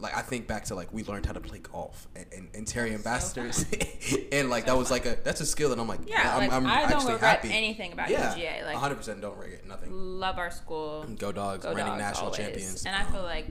like 0.00 0.16
I 0.16 0.22
think 0.22 0.46
back 0.46 0.64
to 0.66 0.74
like 0.74 0.92
we 0.92 1.02
learned 1.04 1.26
how 1.26 1.32
to 1.32 1.40
play 1.40 1.58
golf 1.58 2.06
and, 2.14 2.26
and, 2.36 2.48
and 2.54 2.66
Terry 2.66 2.90
So 2.90 2.94
Ambassadors, 2.96 3.64
and 4.32 4.48
like 4.48 4.64
So 4.64 4.72
that 4.72 4.78
was 4.78 4.88
fun. 4.88 4.96
like 4.98 5.06
a 5.06 5.18
that's 5.24 5.40
a 5.40 5.46
skill 5.46 5.70
that 5.70 5.78
I'm 5.78 5.88
like 5.88 6.00
Yeah, 6.08 6.32
I'm, 6.34 6.38
like 6.38 6.52
I'm 6.52 6.66
I 6.66 6.82
don't 6.82 6.92
actually 6.92 7.12
regret 7.14 7.36
happy. 7.36 7.52
anything 7.52 7.92
about 7.92 8.08
yeah, 8.10 8.34
UGA. 8.34 8.64
Like 8.64 8.74
100 8.74 8.94
percent 8.94 9.20
don't 9.20 9.36
regret 9.36 9.66
nothing. 9.66 9.90
love 9.92 10.38
our 10.38 10.50
school. 10.50 11.04
Go 11.18 11.32
dogs, 11.32 11.64
Go 11.64 11.70
reigning 11.70 11.86
dogs 11.86 11.98
national 12.00 12.26
always. 12.26 12.38
champions, 12.38 12.84
And 12.86 12.94
I 12.94 13.02
feel 13.04 13.20
Um, 13.20 13.26
like 13.26 13.46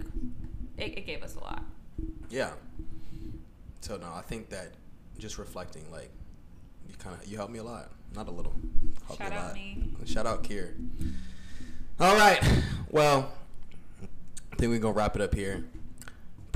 it, 0.77 0.97
it 0.99 1.05
gave 1.05 1.21
us 1.23 1.35
a 1.35 1.39
lot. 1.39 1.63
yeah. 2.29 2.51
So 3.81 3.97
no, 3.97 4.07
I 4.13 4.21
think 4.21 4.49
that 4.49 4.71
just 5.17 5.37
reflecting 5.37 5.83
like 5.91 6.09
you 6.87 6.95
kind 6.97 7.15
of 7.19 7.27
you 7.27 7.35
helped 7.37 7.51
me 7.51 7.59
a 7.59 7.63
lot, 7.63 7.89
not 8.15 8.27
a 8.27 8.31
little. 8.31 8.53
Helped 9.05 9.21
Shout 9.21 9.31
me 9.31 9.35
a 9.35 9.39
out 9.39 9.45
lot. 9.47 9.53
me. 9.55 9.83
Shout 10.05 10.25
out 10.25 10.43
Kier. 10.43 10.73
All 11.99 12.15
right. 12.15 12.39
Well, 12.91 13.31
I 14.53 14.55
think 14.55 14.71
we're 14.71 14.79
going 14.79 14.93
to 14.93 14.97
wrap 14.97 15.15
it 15.15 15.21
up 15.21 15.33
here. 15.33 15.65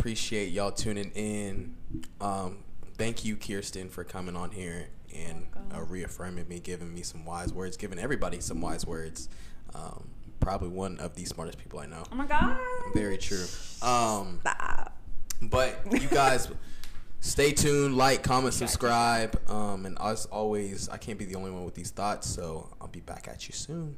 Appreciate 0.01 0.49
y'all 0.49 0.71
tuning 0.71 1.11
in. 1.13 1.75
Um, 2.19 2.63
thank 2.97 3.23
you, 3.23 3.37
Kierstin, 3.37 3.87
for 3.87 4.03
coming 4.03 4.35
on 4.35 4.49
here 4.49 4.87
and 5.15 5.45
uh, 5.71 5.81
reaffirming 5.81 6.47
me, 6.47 6.59
giving 6.59 6.91
me 6.91 7.03
some 7.03 7.23
wise 7.23 7.53
words, 7.53 7.77
giving 7.77 7.99
everybody 7.99 8.39
some 8.39 8.61
wise 8.61 8.83
words. 8.83 9.29
Um, 9.75 10.07
probably 10.39 10.69
one 10.69 10.99
of 10.99 11.13
the 11.13 11.23
smartest 11.25 11.59
people 11.59 11.77
I 11.77 11.85
know. 11.85 12.01
Oh 12.11 12.15
my 12.15 12.25
god. 12.25 12.57
Very 12.95 13.19
true. 13.19 13.45
Um, 13.83 14.39
Stop. 14.41 14.97
but 15.39 15.79
you 15.91 16.07
guys 16.07 16.49
stay 17.19 17.51
tuned, 17.51 17.95
like, 17.95 18.23
comment, 18.23 18.55
subscribe. 18.55 19.39
Um, 19.47 19.85
and 19.85 19.99
as 20.01 20.25
always, 20.25 20.89
I 20.89 20.97
can't 20.97 21.19
be 21.19 21.25
the 21.25 21.35
only 21.35 21.51
one 21.51 21.63
with 21.63 21.75
these 21.75 21.91
thoughts, 21.91 22.27
so 22.27 22.75
I'll 22.81 22.87
be 22.87 23.01
back 23.01 23.27
at 23.27 23.47
you 23.47 23.53
soon. 23.53 23.97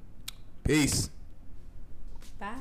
Peace. 0.66 1.10
Bye. 2.38 2.56